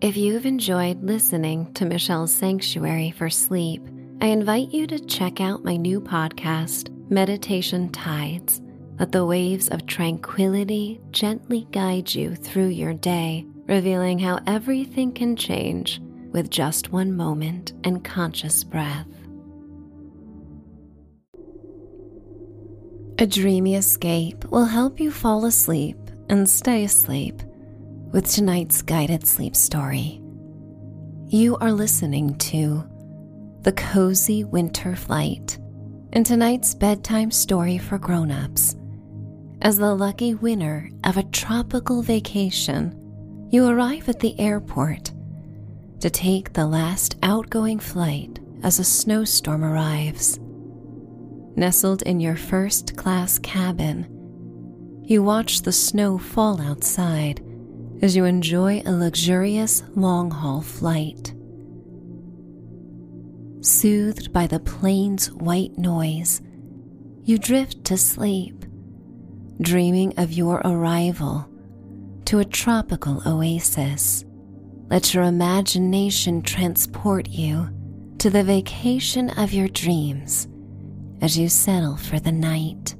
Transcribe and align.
If 0.00 0.16
you've 0.16 0.46
enjoyed 0.46 1.04
listening 1.04 1.74
to 1.74 1.84
Michelle's 1.84 2.32
Sanctuary 2.32 3.10
for 3.10 3.28
Sleep, 3.28 3.86
I 4.22 4.28
invite 4.28 4.70
you 4.70 4.86
to 4.86 4.98
check 4.98 5.42
out 5.42 5.62
my 5.62 5.76
new 5.76 6.00
podcast, 6.00 6.88
Meditation 7.10 7.90
Tides. 7.90 8.62
Let 8.98 9.12
the 9.12 9.26
waves 9.26 9.68
of 9.68 9.84
tranquility 9.84 11.02
gently 11.10 11.66
guide 11.70 12.14
you 12.14 12.34
through 12.34 12.68
your 12.68 12.94
day, 12.94 13.44
revealing 13.66 14.18
how 14.18 14.40
everything 14.46 15.12
can 15.12 15.36
change 15.36 16.00
with 16.32 16.48
just 16.48 16.92
one 16.92 17.14
moment 17.14 17.74
and 17.84 18.02
conscious 18.02 18.64
breath. 18.64 19.06
A 23.18 23.26
dreamy 23.26 23.74
escape 23.74 24.46
will 24.46 24.64
help 24.64 24.98
you 24.98 25.10
fall 25.10 25.44
asleep 25.44 25.98
and 26.30 26.48
stay 26.48 26.84
asleep 26.84 27.42
with 28.12 28.28
tonight's 28.28 28.82
guided 28.82 29.26
sleep 29.26 29.54
story. 29.54 30.20
You 31.28 31.56
are 31.58 31.70
listening 31.70 32.36
to 32.38 32.84
The 33.62 33.72
Cozy 33.72 34.42
Winter 34.42 34.96
Flight 34.96 35.58
and 36.12 36.26
tonight's 36.26 36.74
bedtime 36.74 37.30
story 37.30 37.78
for 37.78 37.98
grown-ups. 37.98 38.74
As 39.62 39.78
the 39.78 39.94
lucky 39.94 40.34
winner 40.34 40.90
of 41.04 41.18
a 41.18 41.22
tropical 41.22 42.02
vacation, 42.02 42.96
you 43.50 43.66
arrive 43.66 44.08
at 44.08 44.18
the 44.18 44.38
airport 44.40 45.12
to 46.00 46.10
take 46.10 46.52
the 46.52 46.66
last 46.66 47.16
outgoing 47.22 47.78
flight 47.78 48.40
as 48.64 48.80
a 48.80 48.84
snowstorm 48.84 49.62
arrives. 49.62 50.40
Nestled 51.54 52.02
in 52.02 52.18
your 52.18 52.36
first 52.36 52.96
class 52.96 53.38
cabin, 53.38 54.08
you 55.04 55.22
watch 55.22 55.62
the 55.62 55.72
snow 55.72 56.18
fall 56.18 56.60
outside 56.60 57.40
as 58.02 58.16
you 58.16 58.24
enjoy 58.24 58.82
a 58.84 58.92
luxurious 58.92 59.82
long 59.94 60.30
haul 60.30 60.62
flight. 60.62 61.34
Soothed 63.60 64.32
by 64.32 64.46
the 64.46 64.60
plane's 64.60 65.30
white 65.32 65.76
noise, 65.76 66.40
you 67.24 67.38
drift 67.38 67.84
to 67.84 67.98
sleep, 67.98 68.64
dreaming 69.60 70.14
of 70.18 70.32
your 70.32 70.62
arrival 70.64 71.46
to 72.24 72.38
a 72.38 72.44
tropical 72.44 73.22
oasis. 73.26 74.24
Let 74.88 75.12
your 75.12 75.24
imagination 75.24 76.42
transport 76.42 77.28
you 77.28 77.68
to 78.18 78.30
the 78.30 78.42
vacation 78.42 79.30
of 79.30 79.52
your 79.52 79.68
dreams 79.68 80.48
as 81.20 81.36
you 81.36 81.48
settle 81.48 81.96
for 81.96 82.18
the 82.18 82.32
night. 82.32 82.94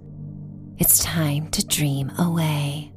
It's 0.78 1.02
time 1.02 1.48
to 1.48 1.66
dream 1.66 2.10
away. 2.18 2.89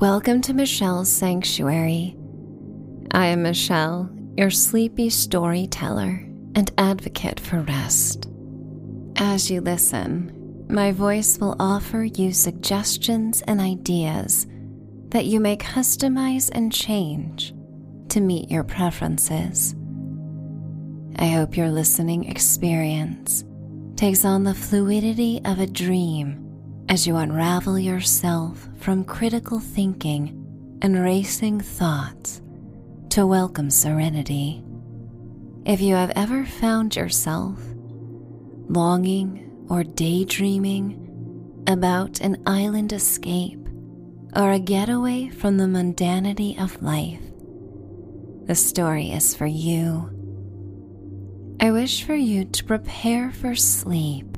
Welcome 0.00 0.40
to 0.42 0.54
Michelle's 0.54 1.08
Sanctuary. 1.08 2.16
I 3.12 3.26
am 3.26 3.44
Michelle, 3.44 4.10
your 4.36 4.50
sleepy 4.50 5.08
storyteller 5.08 6.26
and 6.56 6.72
advocate 6.76 7.38
for 7.38 7.60
rest. 7.60 8.28
As 9.14 9.48
you 9.52 9.60
listen, 9.60 10.66
my 10.68 10.90
voice 10.90 11.38
will 11.38 11.54
offer 11.60 12.02
you 12.02 12.32
suggestions 12.32 13.40
and 13.42 13.60
ideas 13.60 14.48
that 15.10 15.26
you 15.26 15.38
may 15.38 15.56
customize 15.56 16.50
and 16.52 16.72
change 16.72 17.54
to 18.08 18.20
meet 18.20 18.50
your 18.50 18.64
preferences. 18.64 19.76
I 21.20 21.26
hope 21.28 21.56
your 21.56 21.70
listening 21.70 22.24
experience 22.24 23.44
takes 23.94 24.24
on 24.24 24.42
the 24.42 24.54
fluidity 24.54 25.40
of 25.44 25.60
a 25.60 25.68
dream 25.68 26.44
as 26.88 27.06
you 27.06 27.16
unravel 27.16 27.78
yourself 27.78 28.68
from 28.76 29.04
critical 29.04 29.58
thinking 29.58 30.78
and 30.82 31.02
racing 31.02 31.60
thoughts 31.60 32.42
to 33.10 33.26
welcome 33.26 33.70
serenity. 33.70 34.62
If 35.64 35.80
you 35.80 35.94
have 35.94 36.12
ever 36.14 36.44
found 36.44 36.94
yourself 36.94 37.58
longing 38.68 39.66
or 39.68 39.82
daydreaming 39.82 41.62
about 41.66 42.20
an 42.20 42.42
island 42.46 42.92
escape 42.92 43.66
or 44.36 44.52
a 44.52 44.58
getaway 44.58 45.28
from 45.28 45.56
the 45.56 45.64
mundanity 45.64 46.60
of 46.62 46.82
life, 46.82 47.22
the 48.46 48.54
story 48.54 49.10
is 49.10 49.34
for 49.34 49.46
you. 49.46 50.10
I 51.60 51.70
wish 51.70 52.04
for 52.04 52.14
you 52.14 52.44
to 52.44 52.64
prepare 52.64 53.30
for 53.30 53.54
sleep 53.54 54.33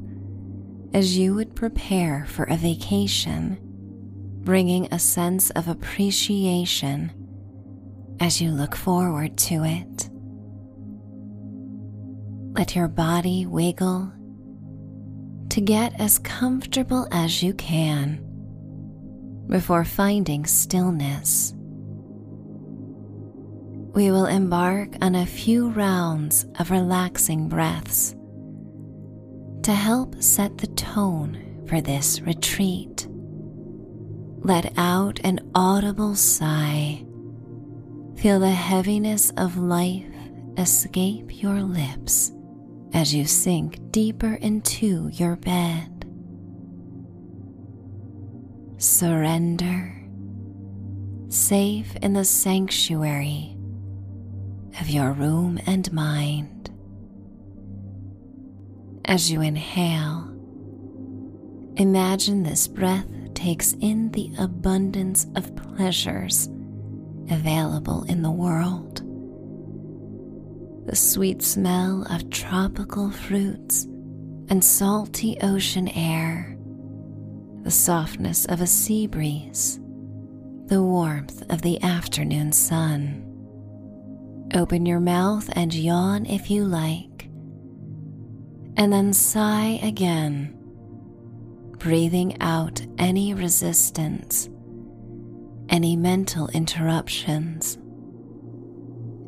as 0.96 1.18
you 1.18 1.34
would 1.34 1.54
prepare 1.54 2.24
for 2.24 2.44
a 2.44 2.56
vacation, 2.56 3.58
bringing 4.44 4.88
a 4.90 4.98
sense 4.98 5.50
of 5.50 5.68
appreciation 5.68 7.12
as 8.18 8.40
you 8.40 8.50
look 8.50 8.74
forward 8.74 9.36
to 9.36 9.62
it. 9.62 10.08
Let 12.58 12.74
your 12.74 12.88
body 12.88 13.44
wiggle 13.44 14.10
to 15.50 15.60
get 15.60 16.00
as 16.00 16.18
comfortable 16.20 17.06
as 17.12 17.42
you 17.42 17.52
can 17.52 18.16
before 19.50 19.84
finding 19.84 20.46
stillness. 20.46 21.52
We 23.94 24.10
will 24.10 24.24
embark 24.24 24.96
on 25.02 25.14
a 25.14 25.26
few 25.26 25.68
rounds 25.68 26.46
of 26.58 26.70
relaxing 26.70 27.50
breaths 27.50 28.16
to 29.66 29.75
help 29.75 30.22
set 30.22 30.59
the 30.59 30.69
tone 30.69 31.65
for 31.66 31.81
this 31.81 32.21
retreat. 32.21 33.09
Let 34.38 34.72
out 34.78 35.19
an 35.25 35.41
audible 35.56 36.15
sigh. 36.15 37.04
Feel 38.16 38.38
the 38.38 38.49
heaviness 38.49 39.32
of 39.37 39.59
life 39.59 40.06
escape 40.56 41.43
your 41.43 41.62
lips 41.62 42.31
as 42.93 43.12
you 43.12 43.25
sink 43.25 43.81
deeper 43.91 44.34
into 44.34 45.10
your 45.12 45.34
bed. 45.34 46.06
Surrender, 48.78 50.00
safe 51.28 51.97
in 52.03 52.12
the 52.12 52.25
sanctuary 52.25 53.56
of 54.81 54.88
your 54.88 55.10
room 55.10 55.59
and 55.66 55.93
mind. 55.93 56.71
As 59.06 59.31
you 59.31 59.41
inhale, 59.41 60.28
imagine 61.77 62.43
this 62.43 62.67
breath 62.67 63.06
takes 63.34 63.72
in 63.75 64.11
the 64.11 64.33
abundance 64.37 65.28
of 65.37 65.55
pleasures 65.55 66.49
available 67.31 68.03
in 68.09 68.22
the 68.22 68.31
world. 68.33 69.03
The 70.89 70.97
sweet 70.97 71.43
smell 71.43 72.05
of 72.11 72.31
tropical 72.31 73.12
fruits 73.12 73.84
and 74.49 74.65
salty 74.65 75.38
ocean 75.41 75.87
air, 75.87 76.59
the 77.62 77.71
softness 77.71 78.44
of 78.47 78.61
a 78.61 78.67
sea 78.67 79.06
breeze, 79.06 79.78
the 80.67 80.83
warmth 80.83 81.49
of 81.49 81.62
the 81.62 81.81
afternoon 81.81 82.50
sun. 82.53 83.23
Open 84.53 84.84
your 84.84 85.00
mouth 85.00 85.49
and 85.53 85.73
yawn 85.73 86.27
if 86.27 86.50
you 86.50 86.65
like 86.65 87.16
and 88.76 88.92
then 88.92 89.12
sigh 89.12 89.81
again, 89.82 90.53
breathing 91.78 92.41
out 92.41 92.81
any 92.98 93.32
resistance, 93.32 94.48
any 95.69 95.97
mental 95.97 96.48
interruptions. 96.48 97.76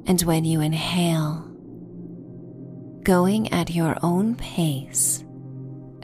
And 0.06 0.20
when 0.22 0.44
you 0.44 0.60
inhale, 0.60 1.44
going 3.02 3.52
at 3.52 3.70
your 3.70 3.96
own 4.02 4.34
pace, 4.36 5.24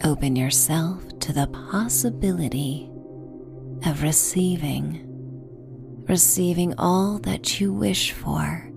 open 0.05 0.37
yourself 0.37 1.03
to 1.21 1.33
the 1.33 1.47
possibility 1.47 2.91
of 3.87 4.03
receiving, 4.03 5.03
receiving 6.09 6.75
all 6.79 7.19
that 7.21 7.61
you 7.61 7.73
wish 7.73 8.13
for 8.13 8.71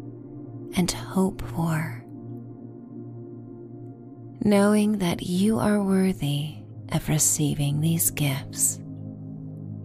and 0.75 0.91
hope 0.91 1.41
for 1.41 2.03
knowing 4.47 4.99
that 4.99 5.23
you 5.23 5.59
are 5.59 5.84
worthy 5.84 6.55
of 6.94 7.09
receiving 7.09 7.82
these 7.82 8.11
gifts. 8.11 8.79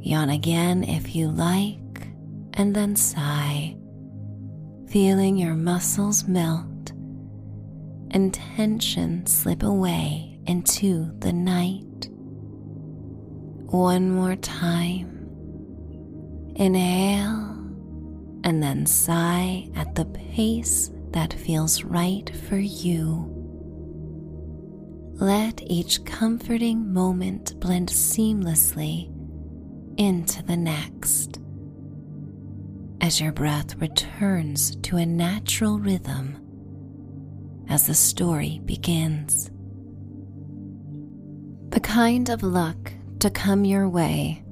Yawn 0.00 0.30
again 0.30 0.84
if 0.84 1.16
you 1.16 1.28
like, 1.28 2.06
and 2.54 2.72
then 2.72 2.94
sigh, 2.94 3.76
feeling 4.86 5.36
your 5.36 5.56
muscles 5.56 6.28
melt 6.28 6.92
and 8.12 8.32
tension 8.32 9.26
slip 9.26 9.64
away 9.64 10.38
into 10.46 11.10
the 11.18 11.32
night. 11.32 12.08
One 13.66 14.12
more 14.12 14.36
time. 14.36 15.08
Inhale 16.54 17.48
and 18.44 18.62
then 18.62 18.86
sigh 18.86 19.68
at 19.74 19.96
the 19.96 20.04
pace 20.04 20.92
that 21.10 21.32
feels 21.32 21.82
right 21.82 22.30
for 22.48 22.58
you. 22.58 23.41
Let 25.22 25.62
each 25.70 26.04
comforting 26.04 26.92
moment 26.92 27.60
blend 27.60 27.88
seamlessly 27.90 29.08
into 29.96 30.42
the 30.42 30.56
next. 30.56 31.38
as 33.00 33.20
your 33.20 33.30
breath 33.30 33.76
returns 33.76 34.74
to 34.82 34.96
a 34.96 35.06
natural 35.06 35.78
rhythm 35.78 36.36
as 37.68 37.86
the 37.86 37.94
story 37.94 38.60
begins. 38.64 39.48
The 41.68 41.80
kind 41.80 42.28
of 42.28 42.42
luck 42.42 42.92
to 43.20 43.30
come 43.30 43.64
your 43.64 43.88
way 43.88 44.42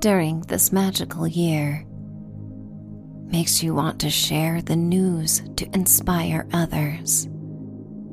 during 0.00 0.40
this 0.40 0.72
magical 0.72 1.28
year 1.28 1.86
makes 3.26 3.62
you 3.62 3.76
want 3.76 4.00
to 4.00 4.10
share 4.10 4.60
the 4.60 4.76
news 4.76 5.40
to 5.54 5.66
inspire 5.72 6.48
others. 6.52 7.28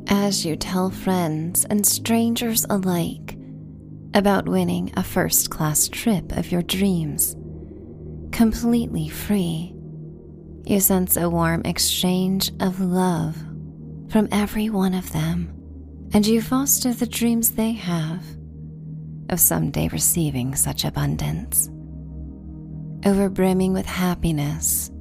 As 0.07 0.45
you 0.45 0.55
tell 0.55 0.89
friends 0.89 1.65
and 1.65 1.85
strangers 1.85 2.65
alike 2.69 3.37
about 4.13 4.47
winning 4.49 4.91
a 4.95 5.03
first 5.03 5.49
class 5.49 5.87
trip 5.87 6.35
of 6.37 6.51
your 6.51 6.61
dreams, 6.61 7.35
completely 8.31 9.07
free, 9.07 9.75
you 10.65 10.79
sense 10.79 11.17
a 11.17 11.29
warm 11.29 11.61
exchange 11.65 12.51
of 12.59 12.79
love 12.79 13.35
from 14.09 14.27
every 14.31 14.69
one 14.69 14.93
of 14.93 15.11
them, 15.11 15.53
and 16.13 16.25
you 16.27 16.41
foster 16.41 16.93
the 16.93 17.07
dreams 17.07 17.51
they 17.51 17.71
have 17.71 18.23
of 19.29 19.39
someday 19.39 19.87
receiving 19.87 20.55
such 20.55 20.83
abundance. 20.83 21.69
Overbrimming 23.01 23.71
with 23.73 23.85
happiness 23.85 24.91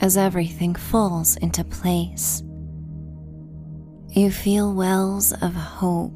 as 0.00 0.16
everything 0.16 0.74
falls 0.74 1.36
into 1.36 1.64
place. 1.64 2.42
You 4.16 4.30
feel 4.30 4.72
wells 4.72 5.32
of 5.32 5.54
hope 5.54 6.14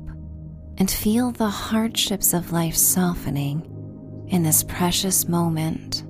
and 0.77 0.89
feel 0.89 1.33
the 1.33 1.49
hardships 1.49 2.33
of 2.33 2.53
life 2.53 2.77
softening 2.77 3.65
in 4.29 4.45
this 4.45 4.63
precious 4.63 5.27
moment, 5.27 6.05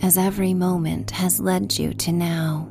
as 0.00 0.16
every 0.16 0.54
moment 0.54 1.10
has 1.10 1.38
led 1.38 1.78
you 1.78 1.92
to 1.92 2.12
now. 2.12 2.70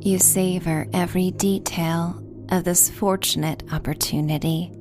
You 0.00 0.18
savor 0.18 0.88
every 0.92 1.30
detail 1.30 2.20
of 2.48 2.64
this 2.64 2.90
fortunate 2.90 3.62
opportunity. 3.70 4.72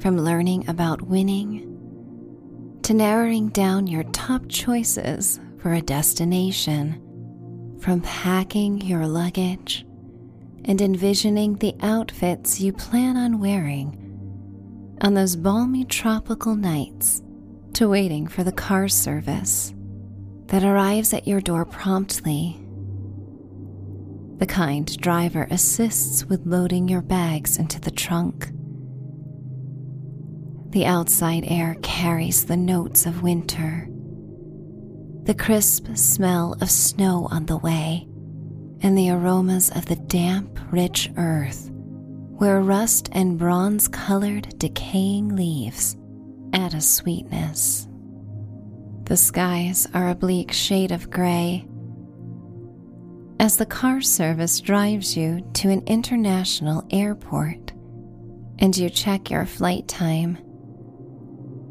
From 0.00 0.18
learning 0.18 0.68
about 0.68 1.02
winning 1.02 1.70
to 2.82 2.94
narrowing 2.94 3.50
down 3.50 3.86
your 3.86 4.02
top 4.10 4.48
choices 4.48 5.38
for 5.58 5.72
a 5.72 5.80
destination, 5.80 7.00
from 7.80 8.00
packing 8.00 8.80
your 8.80 9.06
luggage 9.06 9.86
and 10.64 10.80
envisioning 10.80 11.54
the 11.56 11.74
outfits 11.82 12.60
you 12.60 12.72
plan 12.72 13.16
on 13.16 13.38
wearing 13.38 14.00
on 15.00 15.14
those 15.14 15.36
balmy 15.36 15.84
tropical 15.84 16.54
nights 16.54 17.22
to 17.74 17.88
waiting 17.88 18.26
for 18.26 18.44
the 18.44 18.52
car 18.52 18.88
service 18.88 19.74
that 20.46 20.64
arrives 20.64 21.12
at 21.12 21.26
your 21.26 21.40
door 21.40 21.64
promptly. 21.64 22.60
The 24.38 24.46
kind 24.46 24.96
driver 24.98 25.46
assists 25.50 26.24
with 26.24 26.46
loading 26.46 26.88
your 26.88 27.02
bags 27.02 27.58
into 27.58 27.80
the 27.80 27.90
trunk. 27.90 28.50
The 30.70 30.86
outside 30.86 31.44
air 31.46 31.76
carries 31.82 32.46
the 32.46 32.56
notes 32.56 33.06
of 33.06 33.22
winter, 33.22 33.88
the 35.24 35.34
crisp 35.34 35.96
smell 35.96 36.56
of 36.60 36.70
snow 36.70 37.28
on 37.30 37.46
the 37.46 37.56
way 37.56 38.08
and 38.84 38.98
the 38.98 39.08
aromas 39.08 39.70
of 39.70 39.86
the 39.86 39.96
damp, 39.96 40.60
rich 40.70 41.10
earth, 41.16 41.70
where 42.36 42.60
rust 42.60 43.08
and 43.12 43.38
bronze 43.38 43.88
colored 43.88 44.58
decaying 44.58 45.34
leaves 45.34 45.96
add 46.52 46.74
a 46.74 46.80
sweetness. 46.82 47.88
The 49.04 49.16
skies 49.16 49.88
are 49.94 50.10
a 50.10 50.14
bleak 50.14 50.52
shade 50.52 50.92
of 50.92 51.10
gray. 51.10 51.66
As 53.40 53.56
the 53.56 53.66
car 53.66 54.02
service 54.02 54.60
drives 54.60 55.16
you 55.16 55.50
to 55.54 55.70
an 55.70 55.82
international 55.86 56.86
airport 56.90 57.72
and 58.58 58.76
you 58.76 58.90
check 58.90 59.30
your 59.30 59.46
flight 59.46 59.88
time, 59.88 60.36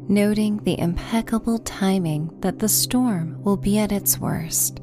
noting 0.08 0.56
the 0.64 0.78
impeccable 0.80 1.60
timing 1.60 2.28
that 2.40 2.58
the 2.58 2.68
storm 2.68 3.40
will 3.40 3.56
be 3.56 3.78
at 3.78 3.92
its 3.92 4.18
worst 4.18 4.80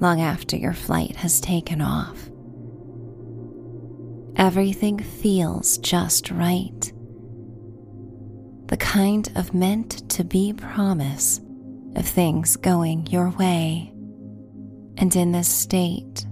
long 0.00 0.20
after 0.20 0.56
your 0.56 0.72
flight 0.72 1.16
has 1.16 1.40
taken 1.40 1.80
off. 1.80 2.28
Everything 4.36 4.98
feels 4.98 5.78
just 5.78 6.30
right. 6.30 6.92
The 8.66 8.76
kind 8.76 9.30
of 9.34 9.54
meant 9.54 10.08
to 10.10 10.24
be 10.24 10.52
promise 10.52 11.40
of 11.94 12.06
things 12.06 12.56
going 12.56 13.06
your 13.06 13.30
way. 13.30 13.92
And 14.98 15.14
in 15.16 15.32
this 15.32 15.48
state, 15.48 16.26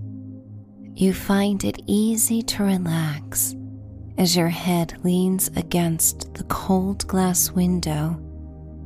you 0.95 1.15
find 1.15 1.65
it 1.65 1.81
easy 1.87 2.43
to 2.43 2.65
relax 2.65 3.55
as 4.19 4.37
your 4.37 4.49
head 4.49 4.99
leans 5.03 5.49
against 5.57 6.35
the 6.35 6.45
cold 6.45 7.07
glass 7.07 7.51
window 7.51 8.21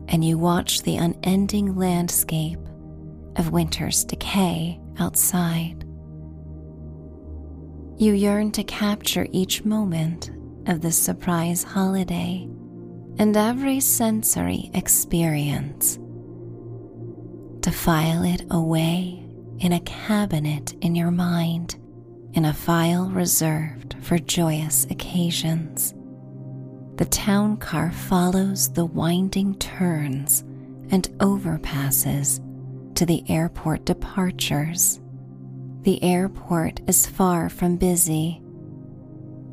and 0.09 0.25
you 0.25 0.39
watch 0.39 0.83
the 0.83 0.97
unending 0.97 1.77
landscape 1.77 2.59
of 3.39 3.51
winter's 3.51 4.05
decay 4.05 4.79
outside. 4.99 5.85
You 7.97 8.13
yearn 8.13 8.53
to 8.53 8.65
capture 8.65 9.27
each 9.33 9.65
moment 9.65 10.31
of 10.67 10.81
this 10.83 10.97
surprise 10.97 11.63
holiday 11.63 12.49
and 13.19 13.37
every 13.37 13.81
sensory 13.81 14.71
experience, 14.75 15.97
to 17.63 17.73
file 17.73 18.23
it 18.23 18.45
away 18.51 19.25
in 19.59 19.73
a 19.73 19.81
cabinet 19.81 20.75
in 20.81 20.95
your 20.95 21.11
mind, 21.11 21.77
in 22.35 22.45
a 22.45 22.55
file 22.55 23.09
reserved 23.09 23.97
for 24.01 24.19
joyous 24.19 24.85
occasions. 24.91 25.95
The 26.97 27.07
town 27.07 27.57
car 27.57 27.91
follows 27.91 28.73
the 28.73 28.85
winding 28.85 29.57
turns 29.57 30.43
and 30.91 31.09
overpasses 31.19 32.41
to 32.99 33.07
the 33.07 33.23
airport 33.29 33.85
departures. 33.85 34.99
The 35.83 36.03
airport 36.03 36.81
is 36.89 37.07
far 37.07 37.49
from 37.49 37.77
busy. 37.77 38.43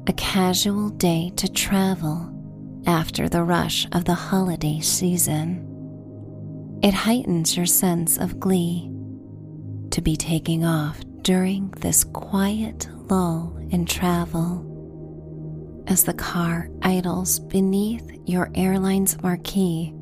A 0.08 0.14
casual 0.14 0.90
day 0.90 1.32
to 1.36 1.48
travel 1.48 2.34
after 2.88 3.30
the 3.30 3.44
rush 3.44 3.86
of 3.92 4.06
the 4.06 4.16
holiday 4.16 4.80
season. 4.80 5.62
It 6.82 6.96
heightens 6.96 7.56
your 7.56 7.68
sense 7.68 8.18
of 8.18 8.40
glee 8.40 8.90
to 9.92 10.02
be 10.02 10.16
taking 10.16 10.66
off 10.66 11.00
during 11.22 11.70
this 11.82 12.04
quiet 12.04 12.90
lull 13.12 13.56
in 13.70 13.86
travel. 13.86 14.66
As 15.86 16.04
the 16.04 16.16
car 16.16 16.72
idles 16.82 17.38
beneath 17.42 18.10
your 18.26 18.50
airline's 18.56 19.22
marquee 19.22 19.95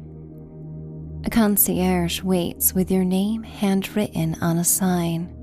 a 1.26 1.30
concierge 1.30 2.22
waits 2.22 2.74
with 2.74 2.92
your 2.92 3.06
name 3.06 3.44
handwritten 3.44 4.36
on 4.42 4.58
a 4.58 4.64
sign. 4.64 5.34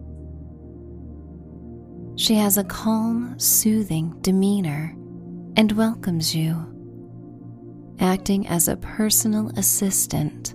She 2.16 2.34
has 2.34 2.58
a 2.58 2.64
calm, 2.64 3.38
soothing 3.38 4.14
demeanor 4.20 4.94
and 5.56 5.72
welcomes 5.72 6.34
you, 6.34 6.54
acting 7.98 8.46
as 8.46 8.68
a 8.68 8.76
personal 8.76 9.50
assistant 9.56 10.54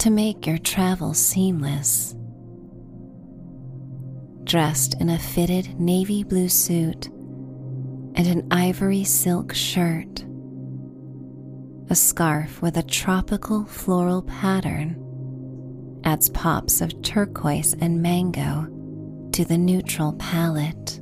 to 0.00 0.10
make 0.10 0.46
your 0.46 0.58
travel 0.58 1.14
seamless. 1.14 2.16
Dressed 4.42 5.00
in 5.00 5.10
a 5.10 5.18
fitted 5.18 5.80
navy 5.80 6.24
blue 6.24 6.48
suit 6.48 7.06
and 8.16 8.26
an 8.26 8.46
ivory 8.50 9.04
silk 9.04 9.54
shirt, 9.54 10.24
a 11.90 11.94
scarf 11.94 12.62
with 12.62 12.76
a 12.76 12.82
tropical 12.82 13.64
floral 13.66 14.22
pattern 14.22 15.00
adds 16.04 16.28
pops 16.30 16.80
of 16.80 17.02
turquoise 17.02 17.74
and 17.80 18.02
mango 18.02 18.66
to 19.32 19.44
the 19.44 19.58
neutral 19.58 20.12
palette. 20.14 21.00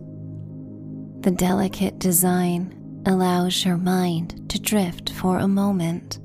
The 1.20 1.30
delicate 1.30 1.98
design 1.98 3.02
allows 3.06 3.64
your 3.64 3.76
mind 3.76 4.48
to 4.50 4.60
drift 4.60 5.10
for 5.10 5.38
a 5.38 5.48
moment, 5.48 6.18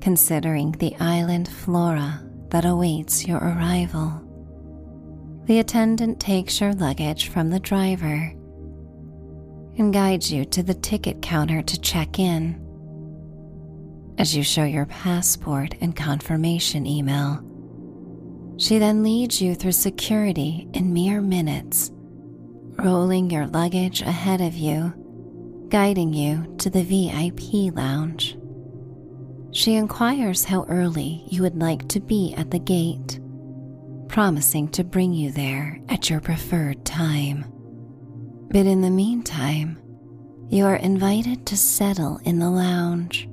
considering 0.00 0.72
the 0.72 0.96
island 0.98 1.48
flora 1.48 2.22
that 2.50 2.64
awaits 2.64 3.26
your 3.26 3.38
arrival. 3.38 4.22
The 5.46 5.58
attendant 5.60 6.20
takes 6.20 6.60
your 6.60 6.72
luggage 6.74 7.28
from 7.28 7.50
the 7.50 7.60
driver 7.60 8.32
and 9.78 9.92
guides 9.92 10.32
you 10.32 10.44
to 10.46 10.62
the 10.62 10.74
ticket 10.74 11.22
counter 11.22 11.62
to 11.62 11.80
check 11.80 12.18
in 12.18 12.65
as 14.18 14.36
you 14.36 14.42
show 14.42 14.64
your 14.64 14.86
passport 14.86 15.74
and 15.80 15.94
confirmation 15.94 16.86
email. 16.86 17.42
She 18.58 18.78
then 18.78 19.02
leads 19.02 19.40
you 19.42 19.54
through 19.54 19.72
security 19.72 20.68
in 20.72 20.94
mere 20.94 21.20
minutes, 21.20 21.90
rolling 22.78 23.30
your 23.30 23.46
luggage 23.46 24.00
ahead 24.02 24.40
of 24.40 24.54
you, 24.54 24.94
guiding 25.68 26.14
you 26.14 26.54
to 26.58 26.70
the 26.70 26.82
VIP 26.82 27.74
lounge. 27.74 28.38
She 29.52 29.74
inquires 29.74 30.44
how 30.44 30.64
early 30.68 31.24
you 31.28 31.42
would 31.42 31.58
like 31.58 31.88
to 31.88 32.00
be 32.00 32.34
at 32.36 32.50
the 32.50 32.58
gate, 32.58 33.20
promising 34.08 34.68
to 34.68 34.84
bring 34.84 35.12
you 35.12 35.32
there 35.32 35.80
at 35.88 36.08
your 36.08 36.20
preferred 36.20 36.84
time. 36.84 37.44
But 38.50 38.66
in 38.66 38.80
the 38.80 38.90
meantime, 38.90 39.78
you 40.48 40.64
are 40.64 40.76
invited 40.76 41.46
to 41.46 41.56
settle 41.56 42.20
in 42.24 42.38
the 42.38 42.50
lounge. 42.50 43.28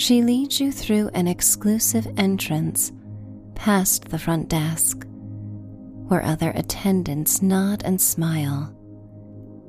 She 0.00 0.22
leads 0.22 0.58
you 0.58 0.72
through 0.72 1.10
an 1.12 1.28
exclusive 1.28 2.08
entrance 2.16 2.90
past 3.54 4.06
the 4.06 4.18
front 4.18 4.48
desk, 4.48 5.06
where 6.08 6.24
other 6.24 6.52
attendants 6.52 7.42
nod 7.42 7.82
and 7.84 8.00
smile, 8.00 8.74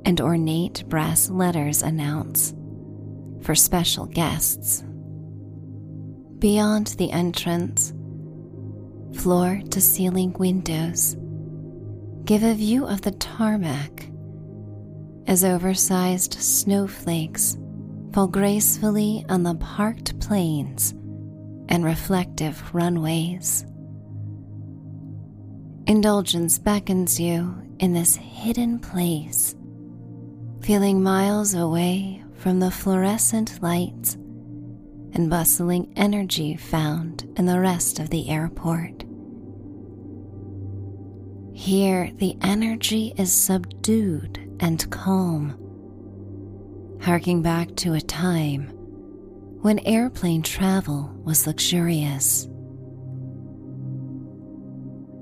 and 0.06 0.18
ornate 0.22 0.88
brass 0.88 1.28
letters 1.28 1.82
announce 1.82 2.54
for 3.42 3.54
special 3.54 4.06
guests. 4.06 4.82
Beyond 6.38 6.86
the 6.96 7.10
entrance, 7.10 7.92
floor 9.12 9.60
to 9.68 9.82
ceiling 9.82 10.32
windows 10.32 11.14
give 12.24 12.42
a 12.42 12.54
view 12.54 12.86
of 12.86 13.02
the 13.02 13.12
tarmac 13.12 14.08
as 15.26 15.44
oversized 15.44 16.32
snowflakes 16.40 17.58
fall 18.12 18.26
gracefully 18.26 19.24
on 19.28 19.42
the 19.42 19.54
parked 19.54 20.18
planes 20.20 20.92
and 21.68 21.84
reflective 21.84 22.62
runways. 22.74 23.64
Indulgence 25.86 26.58
beckons 26.58 27.18
you 27.18 27.54
in 27.78 27.92
this 27.92 28.16
hidden 28.16 28.78
place, 28.78 29.54
feeling 30.60 31.02
miles 31.02 31.54
away 31.54 32.22
from 32.34 32.60
the 32.60 32.70
fluorescent 32.70 33.62
lights 33.62 34.14
and 35.14 35.28
bustling 35.30 35.92
energy 35.96 36.56
found 36.56 37.28
in 37.36 37.46
the 37.46 37.60
rest 37.60 37.98
of 37.98 38.10
the 38.10 38.28
airport. 38.28 39.04
Here, 41.54 42.10
the 42.16 42.36
energy 42.42 43.12
is 43.16 43.32
subdued 43.32 44.56
and 44.60 44.90
calm, 44.90 45.58
harking 47.02 47.42
back 47.42 47.74
to 47.74 47.94
a 47.94 48.00
time 48.00 48.62
when 49.60 49.80
airplane 49.80 50.40
travel 50.40 51.12
was 51.24 51.48
luxurious. 51.48 52.46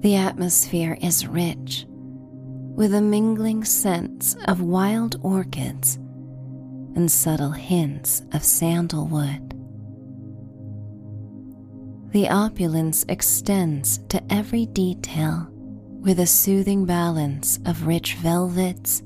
The 0.03 0.17
atmosphere 0.17 0.99
is 1.01 1.27
rich 1.27 1.87
with 1.89 2.93
a 2.93 3.01
mingling 3.01 3.65
scents 3.65 4.37
of 4.47 4.61
wild 4.61 5.19
orchids 5.23 5.97
and 6.97 7.11
subtle 7.11 7.53
hints 7.53 8.23
of 8.33 8.45
sandalwood. 8.45 9.55
The 12.13 12.29
opulence 12.29 13.07
extends 13.09 13.99
to 14.09 14.23
every 14.31 14.67
detail 14.67 15.49
with 15.51 16.21
a 16.21 16.27
soothing 16.27 16.85
balance 16.85 17.59
of 17.65 17.87
rich 17.87 18.17
velvets 18.17 19.03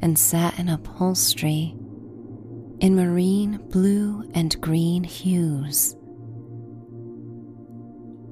and 0.00 0.18
satin 0.18 0.68
upholstery 0.68 1.76
in 2.80 2.94
marine 2.94 3.58
blue 3.70 4.30
and 4.34 4.60
green 4.60 5.02
hues. 5.04 5.96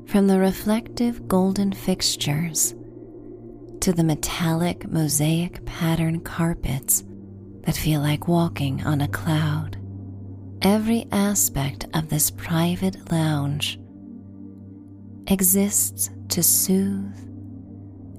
From 0.07 0.27
the 0.27 0.39
reflective 0.39 1.27
golden 1.27 1.73
fixtures 1.73 2.75
to 3.81 3.93
the 3.93 4.05
metallic 4.05 4.89
mosaic 4.89 5.65
pattern 5.65 6.21
carpets 6.21 7.05
that 7.63 7.77
feel 7.77 8.01
like 8.01 8.29
walking 8.29 8.85
on 8.85 9.01
a 9.01 9.09
cloud, 9.09 9.77
every 10.63 11.07
aspect 11.11 11.87
of 11.95 12.09
this 12.09 12.31
private 12.31 13.11
lounge 13.11 13.79
exists 15.27 16.11
to 16.29 16.43
soothe 16.43 17.17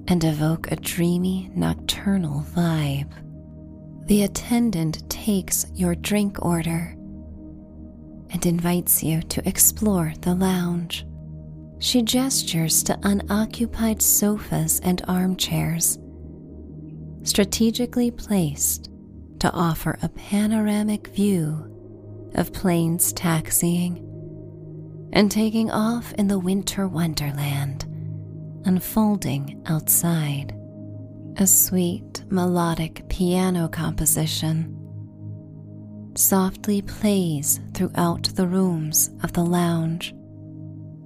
and 0.08 0.22
evoke 0.24 0.70
a 0.70 0.76
dreamy 0.76 1.50
nocturnal 1.54 2.44
vibe. 2.54 3.25
The 4.06 4.22
attendant 4.22 5.08
takes 5.10 5.66
your 5.74 5.96
drink 5.96 6.44
order 6.44 6.94
and 8.30 8.46
invites 8.46 9.02
you 9.02 9.20
to 9.22 9.48
explore 9.48 10.12
the 10.20 10.34
lounge. 10.34 11.04
She 11.80 12.02
gestures 12.02 12.84
to 12.84 12.98
unoccupied 13.02 14.00
sofas 14.00 14.78
and 14.80 15.02
armchairs, 15.08 15.98
strategically 17.24 18.12
placed 18.12 18.90
to 19.40 19.52
offer 19.52 19.98
a 20.00 20.08
panoramic 20.08 21.08
view 21.08 22.30
of 22.34 22.52
planes 22.52 23.12
taxiing 23.12 24.02
and 25.12 25.30
taking 25.30 25.70
off 25.70 26.12
in 26.12 26.28
the 26.28 26.38
winter 26.38 26.86
wonderland 26.86 27.84
unfolding 28.66 29.62
outside. 29.66 30.54
A 31.38 31.46
sweet 31.46 32.24
melodic 32.30 33.06
piano 33.10 33.68
composition 33.68 34.74
softly 36.14 36.80
plays 36.80 37.60
throughout 37.74 38.22
the 38.36 38.46
rooms 38.46 39.10
of 39.22 39.34
the 39.34 39.44
lounge, 39.44 40.14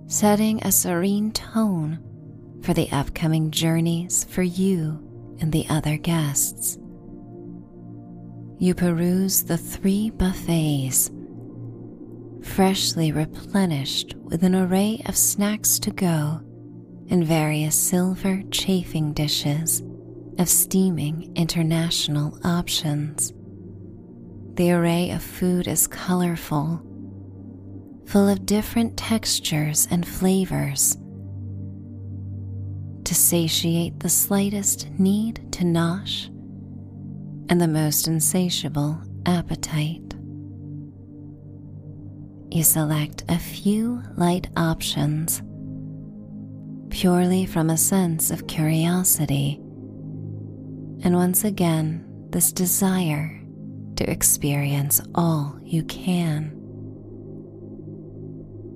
setting 0.06 0.62
a 0.62 0.70
serene 0.70 1.32
tone 1.32 1.98
for 2.62 2.72
the 2.74 2.88
upcoming 2.92 3.50
journeys 3.50 4.22
for 4.22 4.44
you 4.44 5.36
and 5.40 5.50
the 5.50 5.66
other 5.68 5.96
guests. 5.96 6.78
You 8.60 8.74
peruse 8.76 9.42
the 9.42 9.58
three 9.58 10.10
buffets 10.10 11.10
freshly 12.44 13.10
replenished 13.10 14.14
with 14.22 14.44
an 14.44 14.54
array 14.54 15.02
of 15.06 15.16
snacks 15.16 15.80
to 15.80 15.90
go 15.90 16.40
and 17.08 17.24
various 17.24 17.74
silver 17.74 18.44
chafing 18.52 19.12
dishes 19.12 19.82
of 20.40 20.48
steaming 20.48 21.30
international 21.36 22.36
options. 22.44 23.34
The 24.54 24.72
array 24.72 25.10
of 25.10 25.22
food 25.22 25.68
is 25.68 25.86
colorful, 25.86 26.80
full 28.06 28.26
of 28.26 28.46
different 28.46 28.96
textures 28.96 29.86
and 29.90 30.08
flavors. 30.08 30.96
To 33.04 33.14
satiate 33.14 34.00
the 34.00 34.08
slightest 34.08 34.88
need 34.98 35.52
to 35.52 35.64
nosh 35.64 36.28
and 37.50 37.60
the 37.60 37.68
most 37.68 38.08
insatiable 38.08 38.98
appetite. 39.26 40.14
You 42.50 42.64
select 42.64 43.24
a 43.28 43.38
few 43.38 44.02
light 44.16 44.48
options 44.56 45.42
purely 46.88 47.44
from 47.44 47.68
a 47.68 47.76
sense 47.76 48.30
of 48.30 48.46
curiosity, 48.46 49.60
and 51.02 51.14
once 51.14 51.44
again, 51.44 52.04
this 52.30 52.52
desire 52.52 53.40
to 53.96 54.10
experience 54.10 55.00
all 55.14 55.58
you 55.62 55.82
can. 55.84 56.52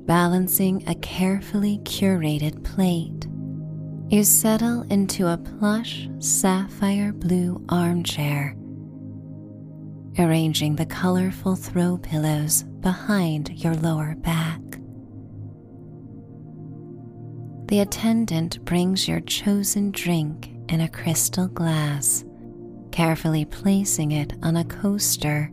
Balancing 0.06 0.86
a 0.86 0.94
carefully 0.96 1.78
curated 1.84 2.62
plate, 2.64 3.26
you 4.10 4.22
settle 4.22 4.82
into 4.90 5.26
a 5.28 5.38
plush 5.38 6.08
sapphire 6.18 7.12
blue 7.12 7.64
armchair 7.68 8.54
arranging 10.18 10.76
the 10.76 10.86
colorful 10.86 11.56
throw 11.56 11.98
pillows 11.98 12.62
behind 12.80 13.50
your 13.50 13.74
lower 13.74 14.14
back. 14.16 14.60
The 17.66 17.80
attendant 17.80 18.64
brings 18.64 19.08
your 19.08 19.20
chosen 19.20 19.90
drink 19.90 20.53
in 20.68 20.80
a 20.80 20.88
crystal 20.88 21.48
glass, 21.48 22.24
carefully 22.90 23.44
placing 23.44 24.12
it 24.12 24.32
on 24.42 24.56
a 24.56 24.64
coaster 24.64 25.50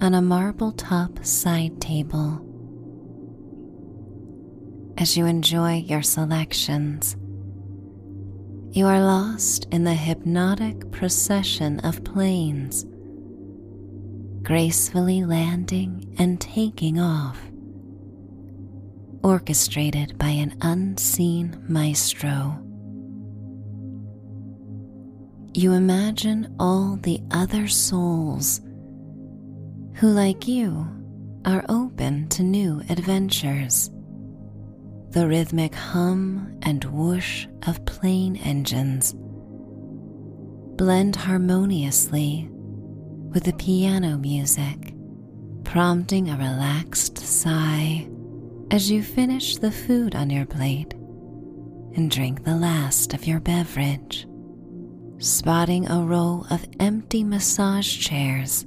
on 0.00 0.14
a 0.14 0.22
marble 0.22 0.72
top 0.72 1.24
side 1.24 1.80
table. 1.80 2.42
As 4.98 5.16
you 5.16 5.26
enjoy 5.26 5.76
your 5.76 6.02
selections, 6.02 7.16
you 8.72 8.86
are 8.86 9.00
lost 9.00 9.66
in 9.70 9.84
the 9.84 9.94
hypnotic 9.94 10.90
procession 10.90 11.80
of 11.80 12.04
planes 12.04 12.84
gracefully 14.46 15.24
landing 15.24 16.14
and 16.20 16.40
taking 16.40 17.00
off, 17.00 17.50
orchestrated 19.24 20.16
by 20.18 20.28
an 20.28 20.56
unseen 20.60 21.60
maestro. 21.66 22.65
You 25.56 25.72
imagine 25.72 26.54
all 26.60 26.98
the 27.00 27.18
other 27.30 27.66
souls 27.66 28.60
who, 29.94 30.08
like 30.08 30.46
you, 30.46 30.86
are 31.46 31.64
open 31.70 32.28
to 32.28 32.42
new 32.42 32.82
adventures. 32.90 33.90
The 35.12 35.26
rhythmic 35.26 35.74
hum 35.74 36.58
and 36.60 36.84
whoosh 36.84 37.46
of 37.66 37.82
plane 37.86 38.36
engines 38.36 39.14
blend 40.76 41.16
harmoniously 41.16 42.50
with 42.50 43.44
the 43.44 43.54
piano 43.54 44.18
music, 44.18 44.92
prompting 45.64 46.28
a 46.28 46.36
relaxed 46.36 47.16
sigh 47.16 48.06
as 48.70 48.90
you 48.90 49.02
finish 49.02 49.56
the 49.56 49.72
food 49.72 50.14
on 50.14 50.28
your 50.28 50.44
plate 50.44 50.92
and 51.94 52.10
drink 52.10 52.44
the 52.44 52.56
last 52.56 53.14
of 53.14 53.26
your 53.26 53.40
beverage. 53.40 54.26
Spotting 55.18 55.88
a 55.88 56.04
row 56.04 56.44
of 56.50 56.66
empty 56.78 57.24
massage 57.24 57.98
chairs, 57.98 58.66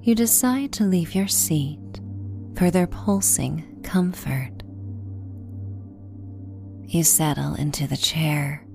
you 0.00 0.14
decide 0.14 0.72
to 0.72 0.84
leave 0.84 1.14
your 1.14 1.28
seat 1.28 2.00
for 2.56 2.70
their 2.70 2.86
pulsing 2.86 3.82
comfort. 3.82 4.62
You 6.84 7.04
settle 7.04 7.54
into 7.56 7.86
the 7.86 7.98
chair, 7.98 8.66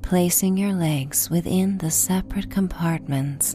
placing 0.00 0.56
your 0.56 0.72
legs 0.72 1.28
within 1.28 1.76
the 1.76 1.90
separate 1.90 2.50
compartments, 2.50 3.52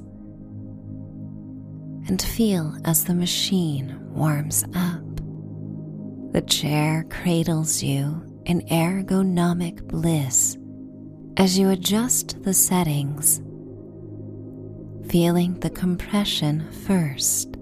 and 2.07 2.21
feel 2.21 2.77
as 2.85 3.05
the 3.05 3.15
machine 3.15 3.97
warms 4.13 4.65
up. 4.75 5.03
The 6.31 6.43
chair 6.45 7.07
cradles 7.09 7.81
you 7.81 8.23
in 8.45 8.61
ergonomic 8.67 9.87
bliss 9.87 10.55
as 11.39 11.57
you 11.57 11.69
adjust 11.69 12.43
the 12.43 12.53
settings, 12.53 13.37
feeling 15.09 15.57
the 15.61 15.69
compression 15.69 16.69
first, 16.85 17.55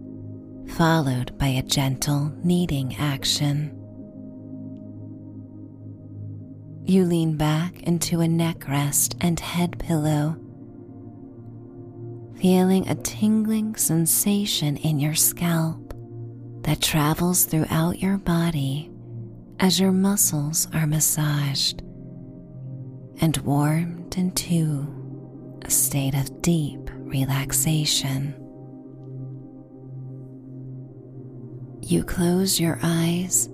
followed 0.69 1.37
by 1.37 1.45
a 1.45 1.61
gentle 1.61 2.33
kneading 2.43 2.95
action. 2.97 3.71
You 6.85 7.05
lean 7.05 7.37
back 7.37 7.83
into 7.83 8.21
a 8.21 8.27
neck 8.27 8.67
rest 8.67 9.15
and 9.21 9.39
head 9.39 9.77
pillow, 9.77 10.35
feeling 12.41 12.87
a 12.87 12.95
tingling 12.95 13.75
sensation 13.75 14.77
in 14.77 14.99
your 14.99 15.13
scalp 15.13 15.93
that 16.63 16.81
travels 16.81 17.45
throughout 17.45 17.99
your 17.99 18.17
body 18.17 18.89
as 19.59 19.79
your 19.79 19.91
muscles 19.91 20.67
are 20.73 20.87
massaged 20.87 21.83
and 23.19 23.37
warmed 23.37 24.17
into 24.17 24.87
a 25.63 25.69
state 25.69 26.13
of 26.13 26.41
deep 26.41 26.89
relaxation. 26.93 28.33
You 31.81 32.03
close 32.03 32.59
your 32.59 32.79
eyes 32.83 33.47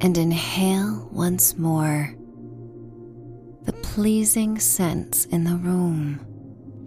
and 0.00 0.16
inhale 0.16 1.08
once 1.12 1.56
more 1.58 2.14
the 3.62 3.72
pleasing 3.74 4.58
scents 4.58 5.26
in 5.26 5.44
the 5.44 5.56
room, 5.56 6.24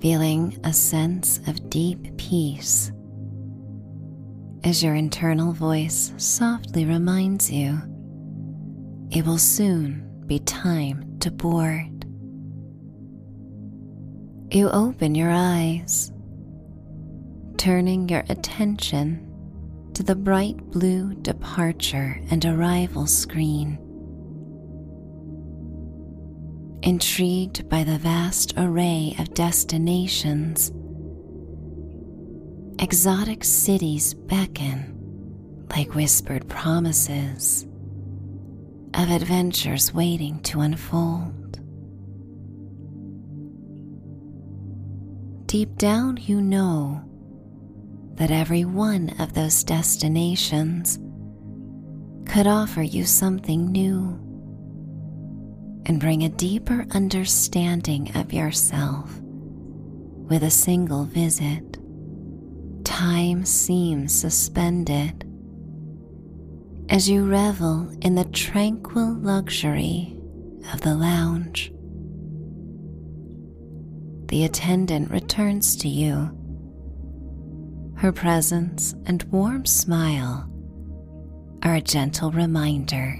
feeling 0.01 0.59
a 0.63 0.73
sense 0.73 1.39
of 1.47 1.69
deep 1.69 2.17
peace 2.17 2.91
as 4.63 4.81
your 4.81 4.95
internal 4.95 5.51
voice 5.51 6.13
softly 6.17 6.85
reminds 6.85 7.51
you 7.51 7.77
it 9.11 9.25
will 9.25 9.37
soon 9.37 10.23
be 10.25 10.39
time 10.39 11.12
to 11.23 11.31
board. 11.31 12.03
You 14.53 14.69
open 14.69 15.15
your 15.15 15.31
eyes, 15.31 16.11
turning 17.55 18.09
your 18.09 18.25
attention 18.27 19.29
to 19.93 20.03
the 20.03 20.17
bright 20.17 20.57
blue 20.57 21.13
departure 21.15 22.19
and 22.29 22.43
arrival 22.43 23.07
screen. 23.07 23.77
Intrigued 26.83 27.69
by 27.69 27.85
the 27.85 27.99
vast 27.99 28.55
array 28.57 29.15
of 29.17 29.33
destinations, 29.33 30.73
exotic 32.79 33.45
cities 33.45 34.13
beckon 34.13 34.89
like 35.69 35.95
whispered 35.95 36.49
promises 36.49 37.65
of 38.93 39.09
adventures 39.09 39.93
waiting 39.93 40.39
to 40.41 40.61
unfold. 40.61 41.59
Deep 45.47 45.75
down, 45.77 46.17
you 46.17 46.41
know 46.41 47.01
that 48.15 48.31
every 48.31 48.65
one 48.65 49.13
of 49.19 49.33
those 49.33 49.63
destinations 49.63 50.97
could 52.25 52.47
offer 52.47 52.81
you 52.81 53.05
something 53.05 53.71
new 53.71 54.19
and 55.85 55.99
bring 55.99 56.23
a 56.23 56.29
deeper 56.29 56.85
understanding 56.91 58.15
of 58.15 58.31
yourself 58.33 59.19
with 59.21 60.43
a 60.43 60.49
single 60.49 61.03
visit. 61.05 61.77
Time 62.83 63.45
seems 63.45 64.13
suspended 64.13 65.22
as 66.89 67.09
you 67.09 67.25
revel 67.25 67.89
in 68.01 68.15
the 68.15 68.25
tranquil 68.25 69.13
luxury 69.15 70.17
of 70.73 70.81
the 70.81 70.95
lounge. 70.95 71.71
The 74.27 74.45
attendant 74.45 75.11
returns 75.11 75.75
to 75.77 75.87
you 75.87 76.37
her 78.03 78.11
presence 78.11 78.93
and 79.05 79.23
warm 79.31 79.65
smile 79.65 80.49
are 81.63 81.75
a 81.75 81.81
gentle 81.81 82.31
reminder 82.31 83.17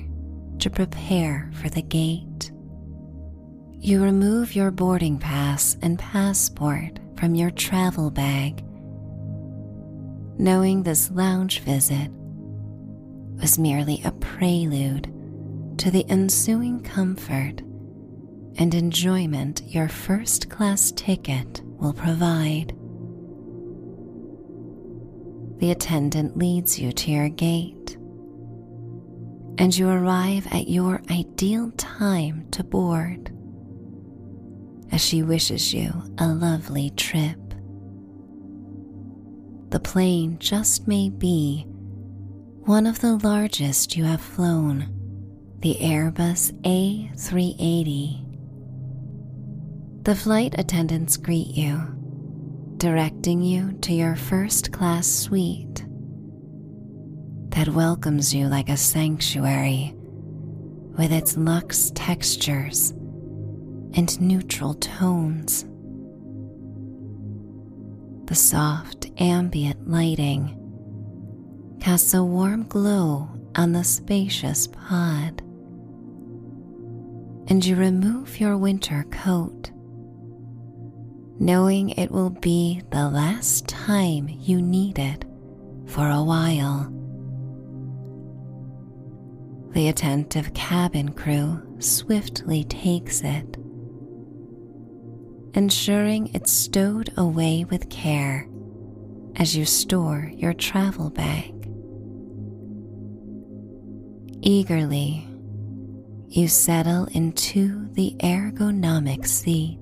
to 0.60 0.69
prepare 0.69 1.49
for 1.54 1.69
the 1.69 1.82
gate. 1.82 2.52
You 3.80 4.04
remove 4.04 4.56
your 4.56 4.71
boarding 4.71 5.19
pass 5.19 5.78
and 5.82 5.97
passport 5.97 6.99
from 7.15 7.34
your 7.34 7.52
travel 7.52 8.12
bag, 8.12 8.62
knowing 10.38 10.84
this 10.84 11.10
lounge 11.12 11.60
visit 11.60 12.12
was 13.39 13.60
merely 13.60 14.02
a 14.06 14.12
prelude 14.12 15.12
to 15.78 15.91
the 15.91 16.06
ensuing 16.10 16.82
comfort 16.82 17.62
and 18.58 18.74
enjoyment 18.74 19.62
your 19.63 19.89
first 19.89 20.50
class 20.50 20.91
ticket 20.91 21.62
will 21.63 21.93
provide 21.93 22.76
the 25.63 25.72
attendant 25.72 26.38
leads 26.38 26.78
you 26.78 26.91
to 26.91 27.10
your 27.10 27.30
gate, 27.30 27.96
and 29.58 29.74
you 29.78 29.88
arrive 29.88 30.46
at 30.52 30.67
your 30.67 31.02
ideal 31.10 31.72
time 31.78 32.46
to 32.52 32.65
board 32.65 33.34
as 34.91 35.00
she 35.00 35.24
wishes 35.24 35.74
you 35.74 35.89
a 36.17 36.28
lovely 36.28 36.89
trip. 36.98 37.39
The 39.69 39.80
plane 39.80 40.38
just 40.38 40.86
may 40.86 41.10
be 41.10 41.65
one 42.65 42.88
of 42.88 43.02
the 43.02 43.17
largest 43.17 43.97
you 43.97 44.06
have 44.06 44.21
flown, 44.21 44.88
the 45.60 45.76
Airbus 45.82 46.54
A380. 46.62 48.21
The 50.06 50.15
flight 50.15 50.56
attendants 50.58 51.17
greet 51.17 51.47
you 51.47 51.89
directing 52.78 53.41
you 53.41 53.73
to 53.82 53.91
your 53.91 54.15
first 54.15 54.71
class 54.71 55.06
suite 55.08 55.86
that 57.49 57.67
welcomes 57.67 58.34
you 58.34 58.47
like 58.47 58.69
a 58.69 58.78
sanctuary 58.78 59.93
with 60.97 61.12
its 61.12 61.36
luxe 61.36 61.91
textures 61.95 62.91
and 63.93 64.21
neutral 64.21 64.76
tones. 64.76 65.65
The 68.28 68.36
soft 68.36 69.12
ambient 69.19 69.89
lighting 69.89 70.62
casts 71.84 72.13
a 72.13 72.24
warm 72.24 72.63
glow 72.63 73.28
on 73.56 73.74
the 73.74 73.84
spacious 73.84 74.67
pod, 74.67 75.41
and 77.50 77.65
you 77.65 77.76
remove 77.76 78.39
your 78.39 78.58
winter 78.58 79.06
coat 79.12 79.69
knowing 81.39 81.89
it 81.89 82.10
will 82.10 82.30
be 82.30 82.82
the 82.91 83.10
last 83.10 83.67
time 83.67 84.30
you 84.30 84.62
need 84.62 84.98
it 84.98 85.26
for 85.88 86.08
a 86.08 86.24
while. 86.24 86.89
The 89.74 89.89
attentive 89.89 90.54
cabin 90.54 91.12
crew 91.12 91.62
swiftly 91.80 92.63
takes 92.63 93.22
it, 93.22 93.58
ensuring 95.54 96.34
it's 96.34 96.52
stowed 96.52 97.12
away 97.17 97.65
with 97.65 97.89
care 97.89 98.48
as 99.36 99.54
you 99.58 99.65
store 99.65 100.32
your 100.34 100.54
travel 100.54 101.10
bag. 101.10 101.52
Eagerly, 104.45 105.25
you 106.27 106.49
settle 106.49 107.06
into 107.13 107.88
the 107.93 108.13
ergonomic 108.19 109.25
seat 109.25 109.79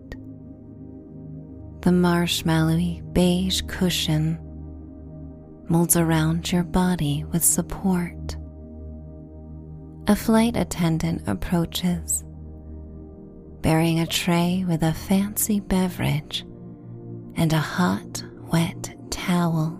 the 1.81 1.89
marshmallowy 1.89 3.01
beige 3.11 3.63
cushion 3.65 4.37
molds 5.67 5.97
around 5.97 6.51
your 6.51 6.63
body 6.63 7.23
with 7.31 7.43
support. 7.43 8.35
A 10.05 10.15
flight 10.15 10.55
attendant 10.55 11.27
approaches, 11.27 12.23
bearing 13.61 13.99
a 13.99 14.05
tray 14.05 14.63
with 14.67 14.83
a 14.83 14.93
fancy 14.93 15.59
beverage 15.59 16.45
and 17.35 17.51
a 17.51 17.57
hot, 17.57 18.23
wet 18.53 18.95
towel. 19.09 19.79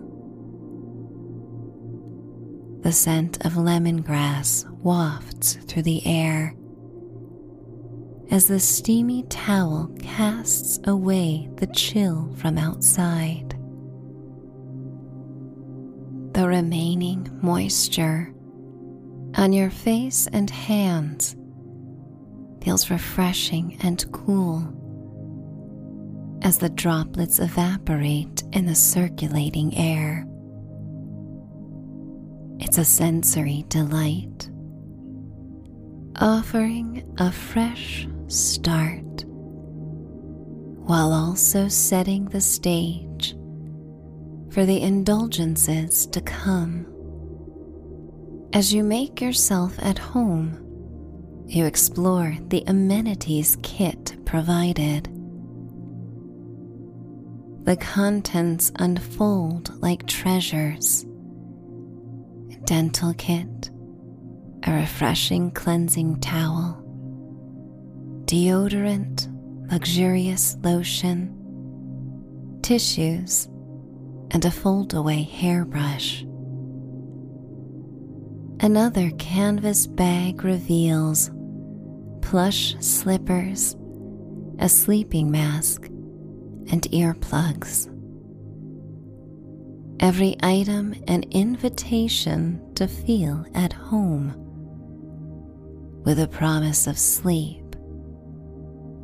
The 2.82 2.92
scent 2.92 3.44
of 3.46 3.52
lemongrass 3.52 4.68
wafts 4.82 5.54
through 5.54 5.82
the 5.82 6.04
air 6.04 6.54
as 8.32 8.48
the 8.48 8.58
steamy 8.58 9.22
towel 9.24 9.94
casts 10.00 10.80
away 10.84 11.48
the 11.56 11.66
chill 11.68 12.34
from 12.36 12.58
outside. 12.58 13.50
The 16.32 16.48
remaining 16.48 17.28
moisture 17.42 18.32
on 19.36 19.52
your 19.52 19.70
face 19.70 20.26
and 20.32 20.50
hands 20.50 21.36
feels 22.62 22.90
refreshing 22.90 23.76
and 23.82 24.04
cool 24.12 24.66
as 26.42 26.58
the 26.58 26.70
droplets 26.70 27.38
evaporate 27.38 28.42
in 28.52 28.66
the 28.66 28.74
circulating 28.74 29.76
air. 29.76 30.26
It's 32.64 32.78
a 32.78 32.84
sensory 32.84 33.64
delight, 33.68 34.48
offering 36.14 37.02
a 37.18 37.32
fresh 37.32 38.06
start 38.28 39.24
while 40.86 41.12
also 41.12 41.66
setting 41.66 42.26
the 42.26 42.40
stage 42.40 43.32
for 44.52 44.64
the 44.64 44.80
indulgences 44.80 46.06
to 46.06 46.20
come. 46.20 46.86
As 48.52 48.72
you 48.72 48.84
make 48.84 49.20
yourself 49.20 49.74
at 49.80 49.98
home, 49.98 50.56
you 51.48 51.64
explore 51.66 52.36
the 52.46 52.62
amenities 52.68 53.58
kit 53.64 54.24
provided. 54.24 55.06
The 57.64 57.76
contents 57.76 58.70
unfold 58.76 59.82
like 59.82 60.06
treasures. 60.06 61.04
Dental 62.72 63.12
kit, 63.12 63.70
a 64.62 64.72
refreshing 64.72 65.50
cleansing 65.50 66.20
towel, 66.20 66.82
deodorant, 68.24 69.28
luxurious 69.70 70.56
lotion, 70.62 71.28
tissues, 72.62 73.44
and 74.30 74.42
a 74.46 74.48
foldaway 74.48 75.28
hairbrush. 75.28 76.22
Another 78.60 79.10
canvas 79.18 79.86
bag 79.86 80.42
reveals 80.42 81.30
plush 82.22 82.74
slippers, 82.80 83.76
a 84.58 84.68
sleeping 84.70 85.30
mask, 85.30 85.88
and 86.70 86.80
earplugs. 86.90 87.91
Every 90.02 90.34
item 90.42 90.96
an 91.06 91.22
invitation 91.30 92.74
to 92.74 92.88
feel 92.88 93.46
at 93.54 93.72
home 93.72 94.34
with 96.04 96.18
a 96.18 96.26
promise 96.26 96.88
of 96.88 96.98
sleep 96.98 97.76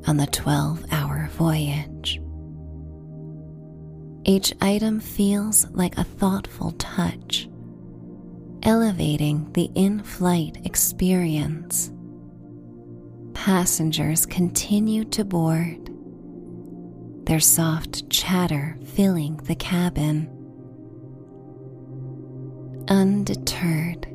on 0.09 0.17
the 0.17 0.27
12 0.27 0.87
hour 0.91 1.31
voyage. 1.35 2.21
Each 4.25 4.53
item 4.61 4.99
feels 4.99 5.71
like 5.71 5.97
a 5.97 6.03
thoughtful 6.03 6.73
touch, 6.73 7.49
elevating 8.65 9.53
the 9.53 9.71
in 9.77 10.03
flight 10.03 10.59
experience. 10.65 11.93
Passengers 13.35 14.27
continue 14.27 15.05
to 15.05 15.25
board, 15.25 15.91
their 17.25 17.39
soft 17.39 18.11
chatter 18.11 18.77
filling 18.85 19.37
the 19.37 19.55
cabin. 19.55 20.35
Undeterred, 22.89 24.07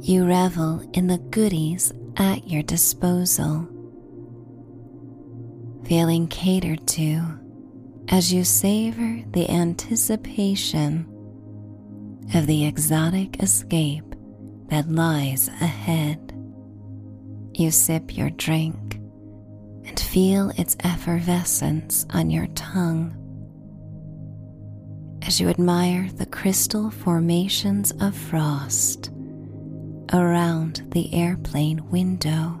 you 0.00 0.26
revel 0.26 0.80
in 0.92 1.06
the 1.06 1.18
goodies 1.18 1.92
at 2.16 2.48
your 2.48 2.64
disposal. 2.64 3.68
Feeling 5.84 6.26
catered 6.26 6.84
to 6.88 7.22
as 8.08 8.32
you 8.32 8.42
savor 8.42 9.22
the 9.30 9.48
anticipation 9.48 11.06
of 12.34 12.48
the 12.48 12.66
exotic 12.66 13.40
escape 13.40 14.16
that 14.66 14.90
lies 14.90 15.46
ahead. 15.46 16.32
You 17.52 17.70
sip 17.70 18.16
your 18.16 18.30
drink 18.30 18.96
and 19.84 20.00
feel 20.00 20.50
its 20.58 20.76
effervescence 20.80 22.04
on 22.10 22.30
your 22.30 22.48
tongue 22.48 23.20
as 25.26 25.40
you 25.40 25.48
admire 25.48 26.08
the 26.16 26.26
crystal 26.26 26.90
formations 26.90 27.92
of 28.00 28.14
frost 28.14 29.10
around 30.12 30.82
the 30.92 31.12
airplane 31.14 31.88
window. 31.90 32.60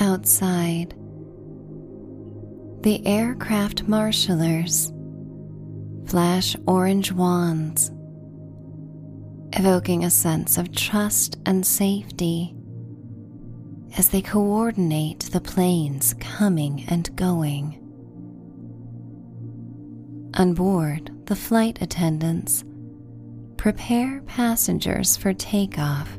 Outside, 0.00 0.94
the 2.82 3.00
aircraft 3.06 3.84
marshalers 3.86 4.92
flash 6.10 6.56
orange 6.66 7.12
wands, 7.12 7.92
evoking 9.52 10.04
a 10.04 10.10
sense 10.10 10.58
of 10.58 10.74
trust 10.74 11.38
and 11.46 11.64
safety 11.64 12.56
as 13.96 14.08
they 14.08 14.22
coordinate 14.22 15.20
the 15.32 15.40
planes 15.40 16.14
coming 16.14 16.84
and 16.88 17.14
going. 17.14 17.81
On 20.34 20.54
board, 20.54 21.10
the 21.26 21.36
flight 21.36 21.82
attendants 21.82 22.64
prepare 23.58 24.22
passengers 24.22 25.16
for 25.16 25.34
takeoff 25.34 26.18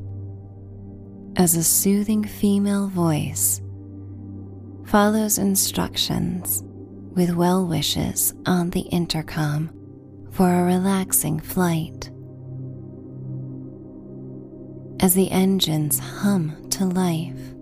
as 1.36 1.56
a 1.56 1.64
soothing 1.64 2.24
female 2.24 2.88
voice 2.88 3.60
follows 4.86 5.40
instructions 5.40 6.64
with 7.16 7.34
well 7.34 7.66
wishes 7.66 8.36
on 8.46 8.70
the 8.70 8.82
intercom 8.82 9.72
for 10.32 10.54
a 10.54 10.64
relaxing 10.64 11.40
flight. 11.40 12.12
As 15.00 15.16
the 15.16 15.32
engines 15.32 15.98
hum 15.98 16.70
to 16.70 16.86
life, 16.86 17.56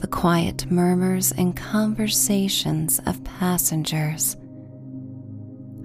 the 0.00 0.06
quiet 0.08 0.70
murmurs 0.70 1.32
and 1.32 1.56
conversations 1.56 3.00
of 3.06 3.22
passengers 3.24 4.36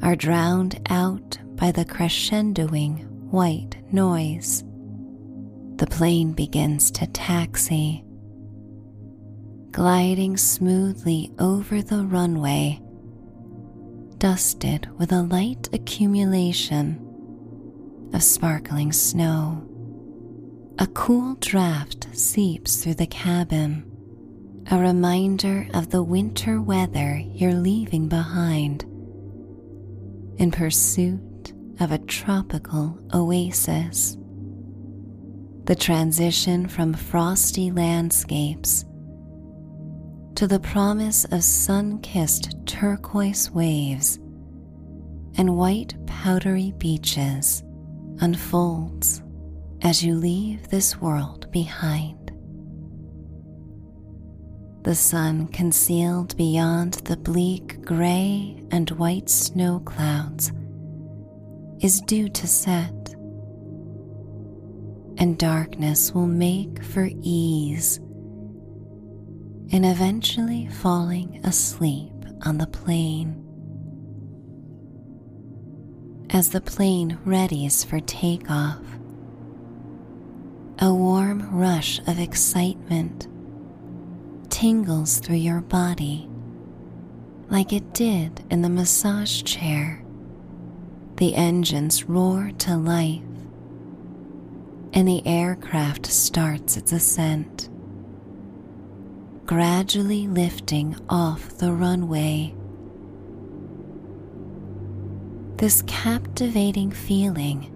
are 0.02 0.16
drowned 0.16 0.80
out 0.90 1.38
by 1.56 1.72
the 1.72 1.86
crescendoing 1.86 3.08
white 3.32 3.76
noise. 3.92 4.64
The 5.78 5.88
plane 5.88 6.34
begins 6.34 6.92
to 6.92 7.08
taxi 7.08 8.04
gliding 9.78 10.36
smoothly 10.36 11.32
over 11.38 11.84
the 11.84 12.04
runway, 12.04 12.82
dusted 14.18 14.90
with 14.98 15.12
a 15.12 15.22
light 15.22 15.70
accumulation 15.72 17.00
of 18.12 18.24
sparkling 18.24 18.92
snow. 18.92 19.64
A 20.80 20.88
cool 20.88 21.36
draft 21.36 22.08
seeps 22.18 22.78
through 22.78 22.96
the 22.96 23.06
cabin, 23.06 23.86
a 24.72 24.80
reminder 24.80 25.68
of 25.76 25.92
the 25.92 26.02
winter 26.02 26.60
weather 26.60 27.22
you're 27.24 27.54
leaving 27.54 28.08
behind 28.08 28.84
in 30.38 30.52
pursuit 30.52 31.54
of 31.80 31.92
a 31.92 31.98
tropical 32.00 32.98
oasis. 33.14 34.18
The 35.66 35.76
transition 35.76 36.68
from 36.68 36.94
frosty 36.94 37.72
landscapes 37.72 38.86
to 40.36 40.48
the 40.48 40.60
promise 40.60 41.26
of 41.26 41.44
sun 41.44 42.00
kissed 42.02 42.56
turquoise 42.66 43.50
waves 43.52 44.18
and 45.38 45.58
white 45.58 45.96
powdery 46.06 46.74
beaches 46.78 47.64
unfolds 48.20 49.24
as 49.82 50.04
you 50.04 50.16
leave 50.16 50.68
this 50.70 51.00
world 51.02 51.52
behind. 51.52 52.32
The 54.84 54.96
sun 54.96 55.48
concealed 55.48 56.38
beyond 56.38 56.94
the 56.94 57.18
bleak 57.18 57.84
gray 57.84 58.57
and 58.72 58.90
white 58.92 59.30
snow 59.30 59.80
clouds 59.80 60.52
is 61.82 62.02
due 62.02 62.30
to 62.30 62.48
set, 62.48 63.16
and 65.18 65.38
darkness 65.38 66.14
will 66.14 66.28
make 66.28 66.84
for 66.84 67.10
ease 67.22 67.98
and 69.72 69.86
eventually 69.86 70.68
falling 70.68 71.40
asleep 71.46 72.14
on 72.44 72.58
the 72.58 72.68
plane. 72.68 73.44
As 76.30 76.50
the 76.50 76.62
plane 76.62 77.18
readies 77.26 77.86
for 77.86 78.00
takeoff, 78.02 78.84
a 80.80 80.94
warm 80.94 81.56
rush 81.56 82.00
of 82.08 82.20
excitement 82.20 83.28
tingles 84.50 85.20
through 85.20 85.36
your 85.36 85.62
body 85.62 86.30
like 87.50 87.72
it 87.72 87.94
did 87.94 88.44
in 88.50 88.62
the 88.62 88.70
massage 88.70 89.44
chair. 89.44 90.04
The 91.18 91.36
engines 91.36 92.04
roar 92.04 92.52
to 92.60 92.78
life, 92.78 93.22
and 94.94 95.08
the 95.08 95.26
aircraft 95.26 96.06
starts 96.06 96.78
its 96.78 96.92
ascent, 96.92 97.70
gradually 99.46 100.28
lifting 100.28 100.96
off 101.10 101.58
the 101.58 101.72
runway. 101.72 102.54
This 105.56 105.82
captivating 105.88 106.92
feeling 106.92 107.74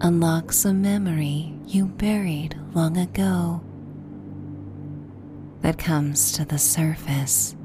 unlocks 0.00 0.64
a 0.64 0.72
memory 0.72 1.54
you 1.66 1.86
buried 1.86 2.56
long 2.74 2.96
ago 2.96 3.62
that 5.62 5.78
comes 5.78 6.32
to 6.32 6.44
the 6.44 6.58
surface 6.58 7.56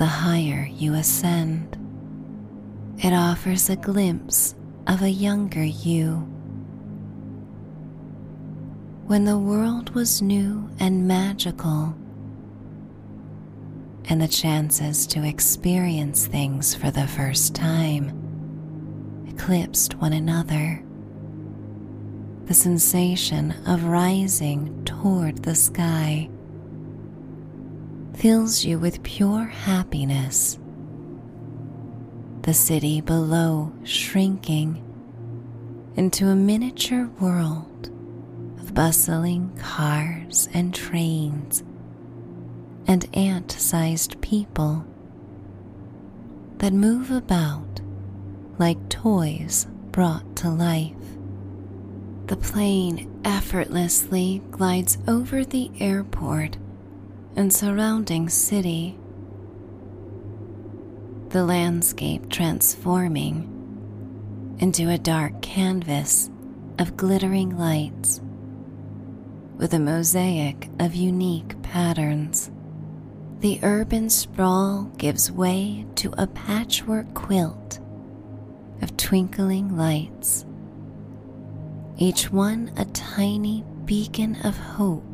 the 0.00 0.06
higher 0.06 0.66
you 0.72 0.94
ascend. 0.94 1.76
It 3.04 3.12
offers 3.12 3.68
a 3.68 3.76
glimpse 3.76 4.54
of 4.86 5.02
a 5.02 5.10
younger 5.10 5.62
you. 5.62 6.26
When 9.04 9.26
the 9.26 9.38
world 9.38 9.90
was 9.90 10.22
new 10.22 10.70
and 10.80 11.06
magical, 11.06 11.94
and 14.08 14.22
the 14.22 14.26
chances 14.26 15.06
to 15.08 15.22
experience 15.22 16.26
things 16.26 16.74
for 16.74 16.90
the 16.90 17.06
first 17.06 17.54
time 17.54 18.16
eclipsed 19.28 19.96
one 19.96 20.14
another. 20.14 20.82
The 22.46 22.54
sensation 22.54 23.54
of 23.66 23.84
rising 23.84 24.82
toward 24.86 25.42
the 25.42 25.54
sky 25.54 26.30
fills 28.20 28.66
you 28.66 28.78
with 28.78 29.02
pure 29.02 29.46
happiness. 29.46 30.58
The 32.42 32.52
city 32.52 33.00
below 33.00 33.72
shrinking 33.82 34.84
into 35.96 36.28
a 36.28 36.36
miniature 36.36 37.08
world 37.18 37.88
of 38.58 38.74
bustling 38.74 39.56
cars 39.56 40.50
and 40.52 40.74
trains 40.74 41.64
and 42.86 43.08
ant 43.16 43.52
sized 43.52 44.20
people 44.20 44.84
that 46.58 46.74
move 46.74 47.10
about 47.10 47.80
like 48.58 48.90
toys 48.90 49.66
brought 49.92 50.36
to 50.36 50.50
life. 50.50 50.92
The 52.26 52.36
plane 52.36 53.22
effortlessly 53.24 54.42
glides 54.50 54.98
over 55.08 55.42
the 55.42 55.70
airport 55.80 56.58
and 57.36 57.52
surrounding 57.52 58.28
city. 58.28 58.98
The 61.30 61.44
landscape 61.44 62.28
transforming 62.28 63.46
into 64.58 64.90
a 64.90 64.98
dark 64.98 65.40
canvas 65.40 66.30
of 66.78 66.96
glittering 66.96 67.56
lights 67.56 68.20
with 69.56 69.74
a 69.74 69.78
mosaic 69.78 70.68
of 70.78 70.94
unique 70.94 71.60
patterns. 71.62 72.50
The 73.40 73.60
urban 73.62 74.10
sprawl 74.10 74.84
gives 74.96 75.30
way 75.30 75.86
to 75.96 76.12
a 76.18 76.26
patchwork 76.26 77.14
quilt 77.14 77.78
of 78.82 78.96
twinkling 78.96 79.76
lights, 79.76 80.44
each 81.96 82.30
one 82.30 82.72
a 82.76 82.86
tiny 82.86 83.64
beacon 83.84 84.36
of 84.44 84.56
hope 84.56 85.09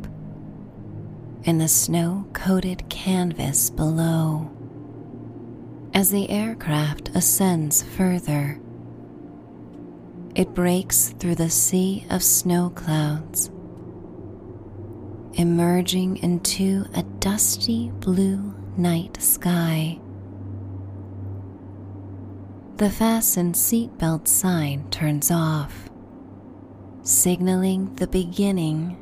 in 1.47 1.59
the 1.59 1.69
snow 1.69 2.27
coated 2.35 2.89
canvas 2.91 3.71
below. 3.71 4.51
As 5.95 6.11
the 6.11 6.29
aircraft 6.29 7.11
ascends 7.15 7.83
further, 7.83 8.61
it 10.35 10.53
breaks 10.53 11.15
through 11.19 11.37
the 11.37 11.49
sea 11.49 12.05
of 12.11 12.23
snow 12.23 12.71
clouds 12.71 13.51
emerging 15.39 16.17
into 16.19 16.85
a 16.95 17.03
dusty 17.21 17.91
blue 18.01 18.55
night 18.77 19.21
sky. 19.21 19.99
The 22.77 22.91
fasten 22.91 23.53
seatbelt 23.53 24.29
sign 24.29 24.89
turns 24.91 25.31
off, 25.31 25.91
signaling 27.03 27.95
the 27.97 28.07
beginning 28.07 28.97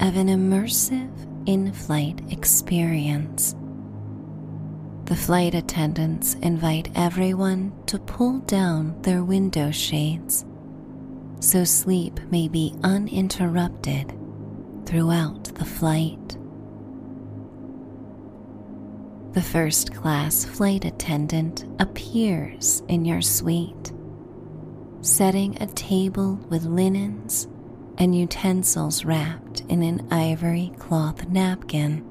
of 0.00 0.16
an 0.16 0.26
immersive 0.26 1.29
in 1.50 1.72
flight 1.72 2.20
experience. 2.30 3.56
The 5.06 5.16
flight 5.16 5.52
attendants 5.52 6.34
invite 6.34 6.92
everyone 6.94 7.72
to 7.86 7.98
pull 7.98 8.38
down 8.38 9.02
their 9.02 9.24
window 9.24 9.72
shades 9.72 10.44
so 11.40 11.64
sleep 11.64 12.20
may 12.30 12.46
be 12.46 12.76
uninterrupted 12.84 14.16
throughout 14.86 15.42
the 15.56 15.64
flight. 15.64 16.38
The 19.32 19.42
first 19.42 19.92
class 19.92 20.44
flight 20.44 20.84
attendant 20.84 21.64
appears 21.80 22.84
in 22.86 23.04
your 23.04 23.22
suite, 23.22 23.92
setting 25.00 25.60
a 25.60 25.66
table 25.66 26.36
with 26.48 26.64
linens 26.64 27.48
and 28.00 28.16
utensils 28.16 29.04
wrapped 29.04 29.60
in 29.68 29.82
an 29.82 30.08
ivory 30.10 30.72
cloth 30.78 31.28
napkin. 31.28 32.02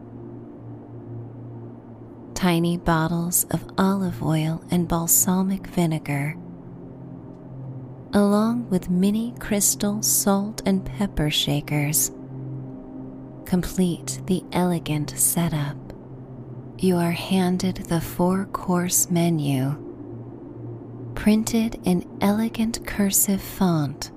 Tiny 2.36 2.78
bottles 2.78 3.46
of 3.46 3.66
olive 3.76 4.22
oil 4.22 4.64
and 4.70 4.88
balsamic 4.88 5.66
vinegar, 5.66 6.38
along 8.14 8.70
with 8.70 8.92
mini 8.92 9.34
crystal 9.40 10.04
salt 10.04 10.62
and 10.64 10.86
pepper 10.86 11.32
shakers. 11.32 12.12
Complete 13.46 14.22
the 14.28 14.44
elegant 14.54 15.10
setup, 15.18 15.76
you 16.78 16.98
are 16.98 17.12
handed 17.12 17.78
the 17.78 18.00
four 18.00 18.46
course 18.46 19.10
menu, 19.10 19.76
printed 21.16 21.82
in 21.84 22.08
elegant 22.22 22.86
cursive 22.86 23.42
font 23.42 24.12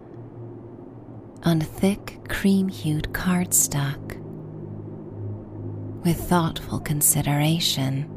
on 1.45 1.61
thick 1.61 2.19
cream 2.29 2.69
hued 2.69 3.13
cardstock. 3.13 4.19
With 6.05 6.17
thoughtful 6.17 6.81
consideration, 6.81 8.09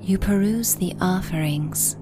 you 0.00 0.18
peruse 0.18 0.74
the 0.74 0.94
offerings, 1.00 1.96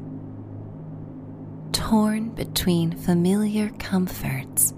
torn 1.73 2.31
between 2.31 2.96
familiar 2.96 3.70
comforts 3.79 4.73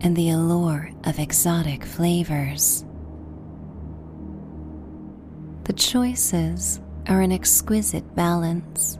and 0.00 0.16
the 0.16 0.30
allure 0.30 0.90
of 1.04 1.18
exotic 1.18 1.84
flavors. 1.84 2.84
The 5.64 5.74
choices 5.74 6.80
are 7.06 7.20
an 7.20 7.32
exquisite 7.32 8.14
balance, 8.14 8.98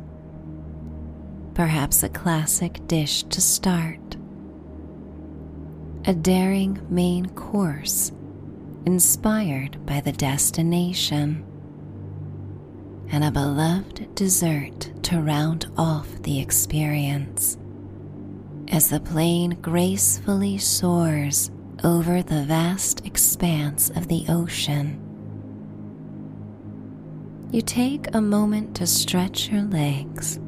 perhaps 1.55 2.03
a 2.03 2.09
classic 2.09 2.87
dish 2.87 3.23
to 3.25 3.41
start, 3.41 4.17
a 6.05 6.15
daring 6.15 6.81
main 6.89 7.27
course 7.31 8.13
inspired 8.87 9.85
by 9.85 10.01
the 10.01 10.13
destination, 10.13 11.45
and 13.13 13.25
a 13.25 13.31
beloved 13.31 14.15
dessert 14.15 14.91
to 15.03 15.21
round 15.21 15.67
off 15.77 16.09
the 16.23 16.41
experience 16.41 17.59
as 18.69 18.89
the 18.89 19.01
plane 19.01 19.51
gracefully 19.61 20.57
soars 20.57 21.51
over 21.83 22.23
the 22.23 22.45
vast 22.45 23.05
expanse 23.05 23.91
of 23.91 24.07
the 24.09 24.25
ocean. 24.29 24.99
You 27.51 27.63
take 27.63 28.15
a 28.15 28.21
moment 28.21 28.77
to 28.77 28.87
stretch 28.87 29.49
your 29.49 29.63
legs 29.63 30.39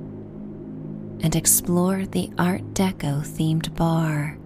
and 1.23 1.37
explore 1.37 2.05
the 2.05 2.31
Art 2.37 2.75
Deco 2.75 3.23
themed 3.23 3.75
bar 3.77 4.37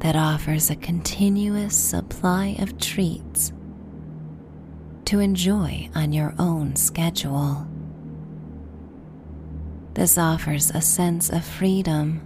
that 0.00 0.16
offers 0.16 0.70
a 0.70 0.76
continuous 0.76 1.76
supply 1.76 2.56
of 2.58 2.78
treats 2.78 3.52
to 5.04 5.20
enjoy 5.20 5.88
on 5.94 6.12
your 6.12 6.34
own 6.38 6.74
schedule. 6.76 7.66
This 9.94 10.16
offers 10.16 10.70
a 10.70 10.80
sense 10.80 11.28
of 11.28 11.44
freedom, 11.44 12.22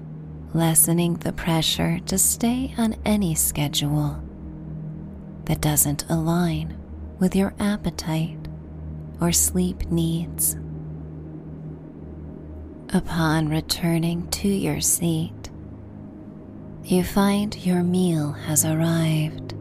lessening 0.52 1.14
the 1.14 1.32
pressure 1.32 1.98
to 2.06 2.18
stay 2.18 2.74
on 2.76 2.96
any 3.04 3.34
schedule 3.34 4.22
that 5.46 5.60
doesn't 5.60 6.04
align 6.10 6.78
with 7.18 7.34
your 7.34 7.54
appetite 7.58 8.48
or 9.20 9.32
sleep 9.32 9.90
needs. 9.90 10.56
Upon 12.94 13.48
returning 13.48 14.28
to 14.32 14.48
your 14.48 14.82
seat, 14.82 15.48
you 16.84 17.02
find 17.02 17.56
your 17.56 17.82
meal 17.82 18.32
has 18.32 18.66
arrived. 18.66 19.54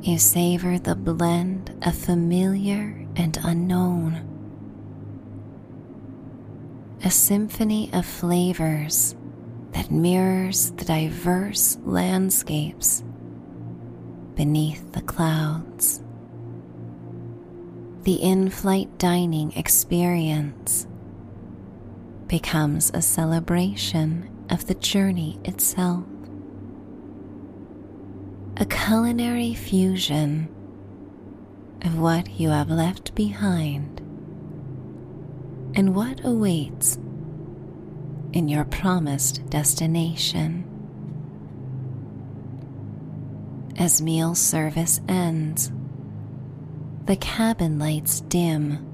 You 0.00 0.16
savor 0.18 0.78
the 0.78 0.94
blend 0.94 1.76
of 1.82 1.94
familiar 1.94 3.06
and 3.16 3.38
unknown. 3.44 4.26
A 7.04 7.10
symphony 7.10 7.90
of 7.92 8.06
flavors 8.06 9.14
that 9.72 9.90
mirrors 9.90 10.70
the 10.70 10.86
diverse 10.86 11.76
landscapes 11.84 13.04
beneath 14.36 14.92
the 14.92 15.02
clouds. 15.02 16.02
The 18.04 18.14
in 18.14 18.48
flight 18.48 18.96
dining 18.96 19.52
experience 19.52 20.86
becomes 22.30 22.92
a 22.94 23.02
celebration 23.02 24.30
of 24.50 24.64
the 24.68 24.74
journey 24.74 25.40
itself. 25.44 26.04
A 28.56 28.64
culinary 28.64 29.52
fusion 29.52 30.48
of 31.82 31.98
what 31.98 32.30
you 32.38 32.50
have 32.50 32.70
left 32.70 33.16
behind 33.16 33.98
and 35.74 35.92
what 35.92 36.24
awaits 36.24 37.00
in 38.32 38.48
your 38.48 38.64
promised 38.64 39.44
destination. 39.50 40.64
As 43.76 44.00
meal 44.00 44.36
service 44.36 45.00
ends, 45.08 45.72
the 47.06 47.16
cabin 47.16 47.80
lights 47.80 48.20
dim, 48.20 48.86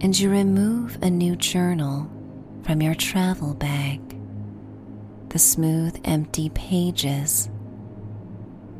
and 0.00 0.18
you 0.18 0.30
remove 0.30 0.98
a 1.02 1.10
new 1.10 1.36
journal 1.36 2.10
from 2.62 2.80
your 2.80 2.94
travel 2.94 3.54
bag. 3.54 4.00
The 5.28 5.38
smooth, 5.38 6.00
empty 6.04 6.48
pages 6.50 7.50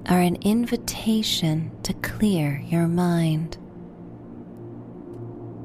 are 0.07 0.21
an 0.21 0.37
invitation 0.43 1.71
to 1.83 1.93
clear 1.95 2.61
your 2.67 2.89
mind 2.89 3.59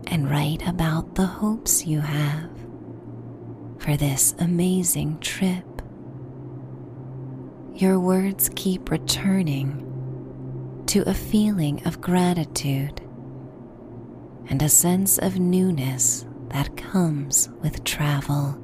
and 0.08 0.30
write 0.30 0.68
about 0.68 1.16
the 1.16 1.26
hopes 1.26 1.86
you 1.86 2.02
have 2.02 2.50
for 3.80 3.96
this 3.98 4.36
amazing 4.40 5.20
trip. 5.20 5.66
Your 7.74 8.00
words 8.00 8.50
keep 8.56 8.92
returning 8.92 9.82
to 10.88 11.10
a 11.10 11.14
feeling 11.14 11.86
of 11.88 12.02
gratitude 12.02 13.02
and 14.50 14.62
a 14.62 14.70
sense 14.70 15.18
of 15.18 15.40
newness 15.40 16.26
that 16.50 16.78
comes 16.78 17.50
with 17.62 17.84
travel, 17.84 18.58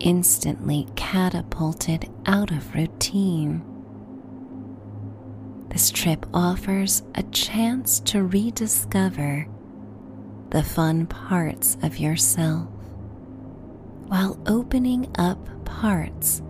instantly 0.00 0.86
catapulted 0.96 2.10
out 2.26 2.50
of 2.50 2.74
routine. 2.74 3.64
This 5.68 5.90
trip 5.90 6.26
offers 6.34 7.02
a 7.14 7.22
chance 7.24 8.00
to 8.00 8.22
rediscover 8.24 9.48
the 10.50 10.62
fun 10.62 11.06
parts 11.06 11.76
of 11.82 11.98
yourself 11.98 12.68
while 14.06 14.38
opening 14.46 15.10
up 15.18 15.64
parts 15.64 16.42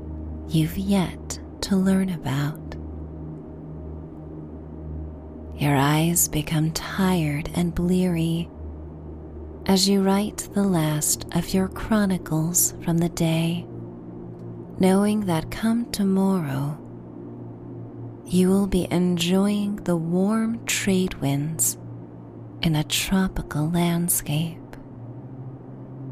you've 0.48 0.77
yet 0.77 1.38
to 1.62 1.77
learn 1.77 2.11
about. 2.11 2.61
Your 5.57 5.77
eyes 5.77 6.29
become 6.29 6.72
tired 6.72 7.48
and 7.55 7.74
bleary 7.74 8.50
as 9.66 9.88
you 9.88 10.03
write 10.03 10.48
the 10.55 10.62
last 10.62 11.24
of 11.35 11.55
your 11.55 11.68
chronicles 11.68 12.74
from 12.85 12.98
the 12.98 13.09
day, 13.09 13.66
knowing 14.79 15.20
that 15.27 15.50
come 15.50 15.90
tomorrow 15.90 16.79
you 18.27 18.48
will 18.48 18.66
be 18.66 18.88
enjoying 18.90 19.77
the 19.77 19.96
warm 19.96 20.64
trade 20.64 21.14
winds 21.14 21.77
in 22.62 22.74
a 22.74 22.85
tropical 22.85 23.70
landscape. 23.70 24.59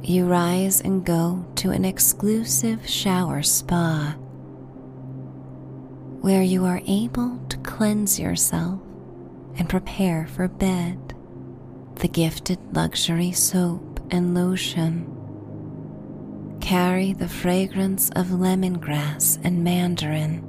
You 0.02 0.26
rise 0.26 0.80
and 0.80 1.04
go 1.04 1.44
to 1.56 1.70
an 1.70 1.84
exclusive 1.84 2.88
shower 2.88 3.42
spa 3.42 4.14
where 6.20 6.42
you 6.42 6.64
are 6.64 6.82
able 6.86 7.40
to 7.48 7.56
cleanse 7.58 8.20
yourself 8.20 8.80
and 9.56 9.68
prepare 9.68 10.26
for 10.26 10.48
bed. 10.48 11.01
The 11.96 12.08
gifted 12.08 12.58
luxury 12.74 13.32
soap 13.32 14.00
and 14.10 14.34
lotion. 14.34 15.08
Carry 16.60 17.12
the 17.12 17.28
fragrance 17.28 18.10
of 18.10 18.26
lemongrass 18.28 19.38
and 19.44 19.62
mandarin, 19.64 20.44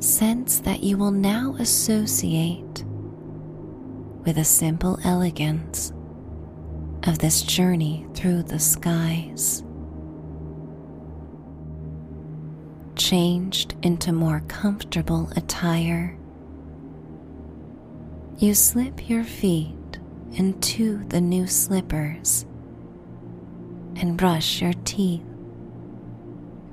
scents 0.00 0.60
that 0.60 0.82
you 0.82 0.98
will 0.98 1.10
now 1.10 1.56
associate 1.58 2.84
with 4.24 4.38
a 4.38 4.44
simple 4.44 4.98
elegance 5.04 5.92
of 7.04 7.18
this 7.18 7.42
journey 7.42 8.06
through 8.14 8.42
the 8.42 8.58
skies. 8.58 9.62
Changed 12.96 13.76
into 13.82 14.12
more 14.12 14.40
comfortable 14.48 15.30
attire, 15.36 16.18
you 18.38 18.54
slip 18.54 19.08
your 19.08 19.24
feet 19.24 19.75
into 20.36 21.02
the 21.08 21.20
new 21.20 21.46
slippers 21.46 22.44
and 23.96 24.16
brush 24.16 24.60
your 24.60 24.74
teeth, 24.84 25.24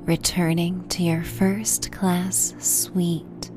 returning 0.02 0.86
to 0.90 1.02
your 1.02 1.24
first 1.24 1.92
class 1.92 2.54
suite. 2.60 3.50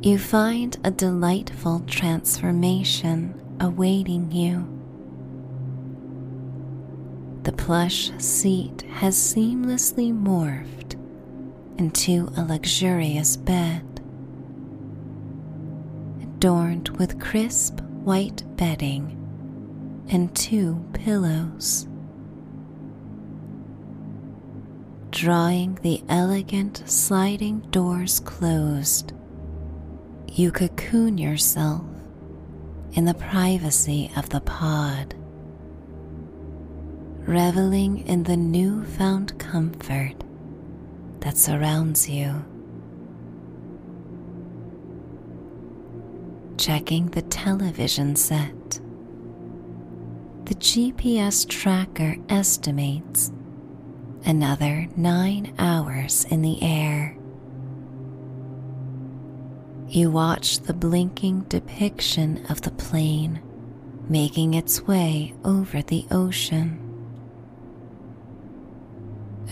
You 0.00 0.18
find 0.18 0.76
a 0.82 0.90
delightful 0.90 1.80
transformation 1.86 3.38
awaiting 3.60 4.32
you. 4.32 4.72
The 7.42 7.52
plush 7.52 8.10
seat 8.18 8.82
has 8.92 9.14
seamlessly 9.16 10.12
morphed 10.12 10.94
into 11.78 12.32
a 12.36 12.42
luxurious 12.44 13.36
bed 13.36 13.84
adorned 16.36 16.90
with 16.90 17.18
crisp 17.18 17.80
white 18.06 18.44
bedding 18.56 19.10
and 20.12 20.32
two 20.36 20.80
pillows. 20.92 21.88
Drawing 25.10 25.74
the 25.82 26.00
elegant 26.08 26.84
sliding 26.88 27.58
doors 27.72 28.20
closed, 28.20 29.12
you 30.28 30.52
cocoon 30.52 31.18
yourself 31.18 31.84
in 32.92 33.06
the 33.06 33.14
privacy 33.14 34.12
of 34.16 34.28
the 34.28 34.40
pod, 34.40 35.16
reveling 37.26 38.06
in 38.06 38.22
the 38.22 38.36
newfound 38.36 39.36
comfort 39.40 40.14
that 41.22 41.36
surrounds 41.36 42.08
you. 42.08 42.44
Checking 46.56 47.06
the 47.06 47.22
television 47.22 48.16
set. 48.16 48.80
The 50.44 50.54
GPS 50.54 51.48
tracker 51.48 52.16
estimates 52.28 53.32
another 54.24 54.88
nine 54.96 55.54
hours 55.58 56.24
in 56.30 56.42
the 56.42 56.62
air. 56.62 57.16
You 59.88 60.10
watch 60.10 60.60
the 60.60 60.74
blinking 60.74 61.42
depiction 61.42 62.44
of 62.46 62.62
the 62.62 62.72
plane 62.72 63.42
making 64.08 64.54
its 64.54 64.82
way 64.82 65.34
over 65.44 65.82
the 65.82 66.06
ocean. 66.10 66.82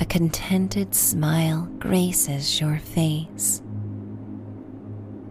A 0.00 0.04
contented 0.04 0.94
smile 0.94 1.68
graces 1.78 2.60
your 2.60 2.78
face 2.78 3.62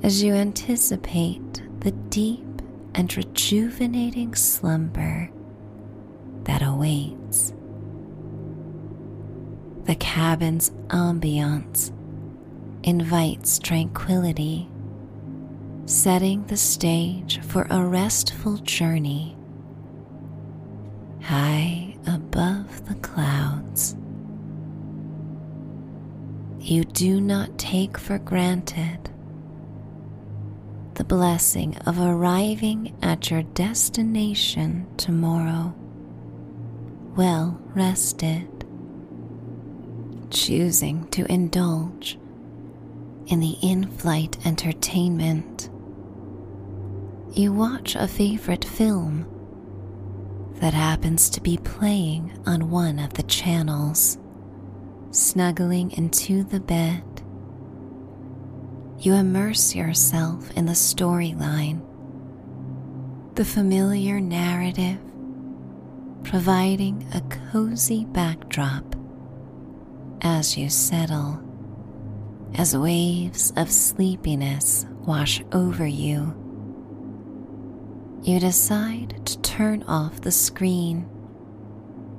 as 0.04 0.22
you 0.22 0.34
anticipate 0.34 1.63
the 1.84 1.92
deep 1.92 2.62
and 2.96 3.16
rejuvenating 3.16 4.34
slumber 4.36 5.30
that 6.46 6.62
awaits. 6.62 7.54
The 9.84 9.96
cabin's 9.96 10.70
ambiance 10.88 11.92
invites 12.84 13.60
tranquility, 13.60 14.70
setting 15.86 16.46
the 16.46 16.58
stage 16.58 17.42
for 17.42 17.68
a 17.70 17.86
restful 17.86 18.58
journey 18.58 19.36
high 21.22 21.96
above 22.06 22.86
the 22.88 22.96
clouds. 22.96 23.96
You 26.60 26.84
do 26.86 27.20
not 27.20 27.58
take 27.58 27.98
for 27.98 28.20
granted 28.20 29.10
the 30.96 31.04
blessing 31.04 31.78
of 31.86 32.00
arriving 32.00 32.96
at 33.02 33.32
your 33.32 33.44
destination 33.44 34.88
tomorrow, 34.98 35.74
well 37.16 37.60
rested, 37.76 38.48
choosing 40.30 41.08
to 41.10 41.26
indulge 41.32 42.18
in 43.28 43.40
the 43.40 43.58
in 43.62 43.88
flight 43.88 44.38
entertainment. 44.46 45.70
you 47.34 47.52
watch 47.54 47.96
a 47.96 48.08
favorite 48.08 48.66
film 48.66 49.26
that 50.56 50.74
happens 50.74 51.30
to 51.32 51.42
be 51.42 51.58
playing 51.58 52.32
on 52.46 52.70
one 52.70 53.00
of 53.00 53.14
the 53.16 53.24
channels, 53.24 54.18
snuggling 55.12 55.92
into 55.92 56.44
the 56.44 56.60
bed. 56.60 57.13
You 59.00 59.14
immerse 59.14 59.76
yourself 59.76 60.50
in 60.52 60.66
the 60.66 60.74
storyline, 60.74 61.82
the 63.36 63.46
familiar 63.46 64.20
narrative, 64.22 65.00
providing 66.24 67.06
a 67.14 67.22
cozy 67.52 68.06
backdrop 68.06 68.96
as 70.22 70.58
you 70.58 70.70
settle, 70.70 71.42
as 72.56 72.78
waves 72.78 73.52
of 73.58 73.72
sleepiness 73.72 74.86
wash 75.06 75.44
over 75.52 75.86
you 75.86 76.40
you 78.24 78.40
decide 78.40 79.26
to 79.26 79.38
turn 79.42 79.84
off 79.84 80.22
the 80.22 80.32
screen, 80.32 81.06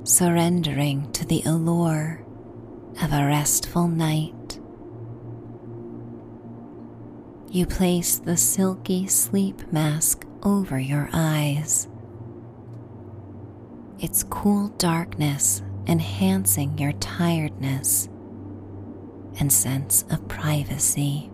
surrendering 0.02 1.10
to 1.12 1.24
the 1.24 1.42
allure 1.46 2.22
of 3.02 3.10
a 3.10 3.24
restful 3.24 3.88
night. 3.88 4.43
You 7.54 7.66
place 7.66 8.18
the 8.18 8.36
silky 8.36 9.06
sleep 9.06 9.72
mask 9.72 10.26
over 10.42 10.76
your 10.76 11.08
eyes, 11.12 11.86
its 14.00 14.24
cool 14.24 14.70
darkness 14.70 15.62
enhancing 15.86 16.76
your 16.78 16.90
tiredness 16.94 18.08
and 19.38 19.52
sense 19.52 20.04
of 20.10 20.26
privacy. 20.26 21.30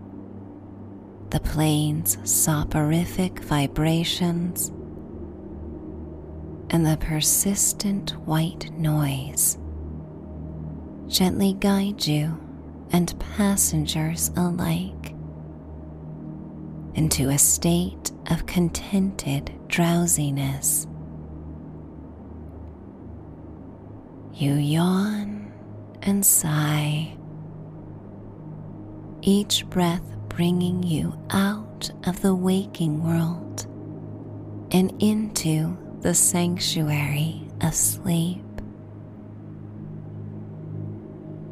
The 1.31 1.39
plane's 1.39 2.19
soporific 2.23 3.39
vibrations, 3.39 4.69
and 6.69 6.85
the 6.85 6.97
persistent 6.97 8.11
white 8.27 8.69
noise 8.77 9.57
gently 11.07 11.53
guide 11.53 12.05
you 12.05 12.39
and 12.91 13.19
passengers 13.19 14.29
alike 14.37 15.00
into 16.95 17.29
a 17.29 17.37
state 17.37 18.11
of 18.29 18.45
contented 18.45 19.51
drowsiness. 19.67 20.87
You 24.33 24.53
yawn 24.55 25.51
and 26.01 26.25
sigh, 26.25 27.17
each 29.21 29.69
breath 29.69 30.03
bringing 30.29 30.81
you 30.83 31.17
out 31.29 31.91
of 32.05 32.21
the 32.21 32.33
waking 32.33 33.03
world 33.03 33.67
and 34.71 34.91
into 35.01 35.77
the 36.01 36.15
sanctuary 36.15 37.47
of 37.61 37.75
sleep. 37.75 38.43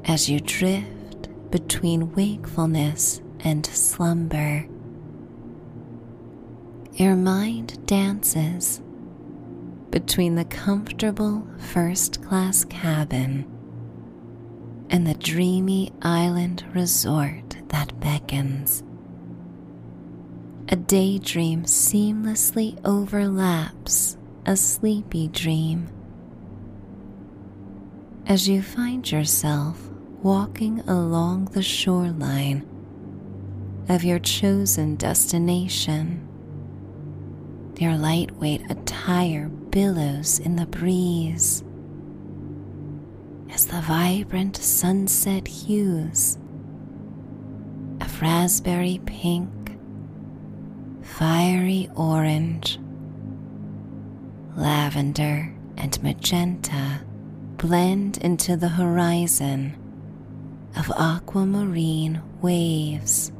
As 0.05 0.29
you 0.29 0.39
drift 0.39 1.29
between 1.51 2.13
wakefulness 2.13 3.21
and 3.41 3.65
slumber, 3.65 4.67
your 7.00 7.16
mind 7.16 7.86
dances 7.86 8.82
between 9.89 10.36
the 10.36 10.43
comfortable 10.43 11.47
first 11.58 12.22
class 12.22 12.66
cabin 12.66 13.45
and 14.89 15.08
the 15.08 15.14
dreamy 15.14 15.93
island 16.02 16.66
resort 16.76 17.56
that 17.70 17.97
beckons. 18.02 18.84
A 20.68 20.76
daydream 20.76 21.64
seamlessly 21.64 22.78
overlaps 22.84 24.18
a 24.45 24.58
sleepy 24.58 25.30
dream. 25.30 25.88
As 28.26 28.50
you 28.50 28.62
find 28.62 29.10
yourself 29.10 29.89
walking 30.22 30.82
along 30.82 31.45
the 31.45 31.64
shoreline 31.64 32.68
of 33.88 34.04
your 34.04 34.20
chosen 34.20 34.97
destination, 34.97 36.28
your 37.80 37.95
lightweight 37.95 38.69
attire 38.69 39.47
billows 39.47 40.39
in 40.39 40.57
the 40.57 40.65
breeze 40.65 41.63
as 43.51 43.65
the 43.67 43.82
vibrant 43.82 44.57
sunset 44.57 45.47
hues 45.47 46.38
of 48.01 48.21
raspberry 48.21 48.99
pink, 49.05 49.49
fiery 51.01 51.89
orange, 51.95 52.77
lavender, 54.57 55.53
and 55.77 56.03
magenta 56.03 57.01
blend 57.55 58.17
into 58.17 58.57
the 58.57 58.67
horizon 58.67 59.73
of 60.77 60.91
aquamarine 60.91 62.21
waves. 62.41 63.32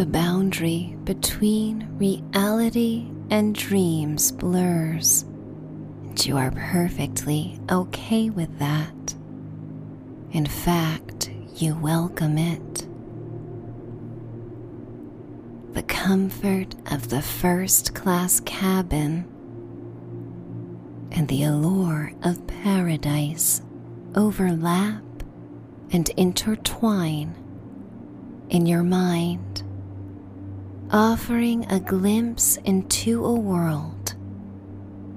The 0.00 0.06
boundary 0.06 0.96
between 1.04 1.86
reality 1.98 3.06
and 3.28 3.54
dreams 3.54 4.32
blurs, 4.32 5.24
and 5.24 6.24
you 6.24 6.38
are 6.38 6.52
perfectly 6.52 7.60
okay 7.70 8.30
with 8.30 8.58
that. 8.60 9.14
In 10.32 10.46
fact, 10.46 11.30
you 11.56 11.76
welcome 11.76 12.38
it 12.38 12.88
the 15.74 15.82
comfort 15.82 16.74
of 16.90 17.10
the 17.10 17.20
first 17.20 17.94
class 17.94 18.40
cabin 18.40 19.26
and 21.12 21.28
the 21.28 21.44
allure 21.44 22.14
of 22.22 22.46
paradise 22.46 23.60
overlap 24.14 25.02
and 25.92 26.08
intertwine 26.16 27.34
in 28.48 28.64
your 28.64 28.82
mind, 28.82 29.62
offering 30.92 31.64
a 31.70 31.78
glimpse 31.78 32.56
into 32.64 33.24
a 33.24 33.32
world 33.32 34.14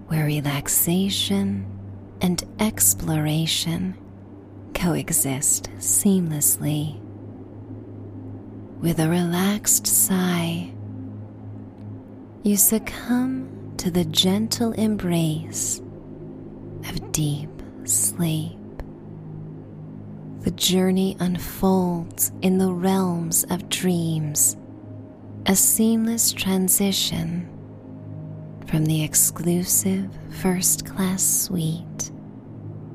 where 0.07 0.26
relaxation 0.26 1.65
and 2.21 2.43
exploration 2.59 3.95
coexist 4.76 5.69
seamlessly 5.78 6.99
with 8.82 8.99
a 8.99 9.09
relaxed 9.09 9.88
sigh, 9.88 10.71
you 12.43 12.57
succumb 12.57 13.74
to 13.78 13.89
the 13.89 14.05
gentle 14.05 14.74
embrace 14.74 15.80
of 16.89 17.11
deep 17.11 17.49
sleep. 17.86 18.59
The 20.41 20.51
journey 20.51 21.15
unfolds 21.21 22.34
in 22.41 22.57
the 22.57 22.74
realms 22.74 23.45
of 23.45 23.69
dreams, 23.69 24.57
a 25.46 25.56
seamless 25.56 26.32
transition 26.32 27.50
from 28.66 28.86
the 28.86 29.04
exclusive 29.04 30.10
first 30.41 30.86
class 30.86 31.22
suite 31.22 32.12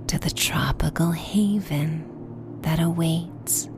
to 0.06 0.18
the 0.18 0.30
tropical 0.30 1.10
haven 1.10 2.04
that 2.62 2.80
awaits. 2.80 3.68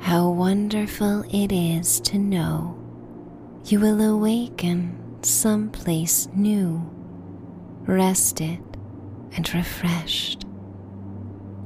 How 0.00 0.28
wonderful 0.28 1.24
it 1.32 1.50
is 1.50 1.98
to 2.00 2.18
know 2.18 2.78
you 3.64 3.80
will 3.80 4.02
awaken 4.02 4.98
someplace 5.22 6.28
new, 6.34 6.84
rested 7.86 8.60
and 9.34 9.54
refreshed. 9.54 10.44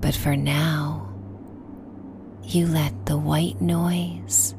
But 0.00 0.14
for 0.14 0.36
now, 0.36 1.12
you 2.44 2.66
let 2.66 3.06
the 3.06 3.18
white 3.18 3.60
noise 3.60 4.55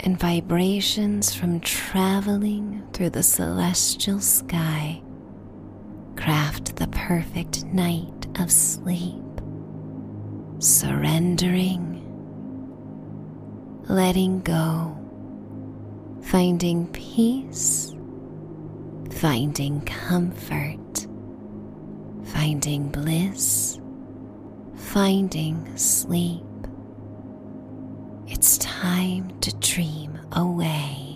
and 0.00 0.18
vibrations 0.18 1.34
from 1.34 1.60
traveling 1.60 2.86
through 2.92 3.10
the 3.10 3.22
celestial 3.22 4.20
sky 4.20 5.02
craft 6.16 6.76
the 6.76 6.88
perfect 6.88 7.64
night 7.66 8.26
of 8.40 8.50
sleep, 8.50 9.22
surrendering 10.58 11.98
letting 13.88 14.40
go, 14.42 14.94
finding 16.20 16.86
peace, 16.88 17.94
finding 19.10 19.80
comfort, 19.82 21.06
finding 22.24 22.88
bliss, 22.90 23.80
finding 24.74 25.76
sleep. 25.76 26.47
It's 28.30 28.58
time 28.58 29.40
to 29.40 29.56
dream 29.56 30.18
away. 30.32 31.07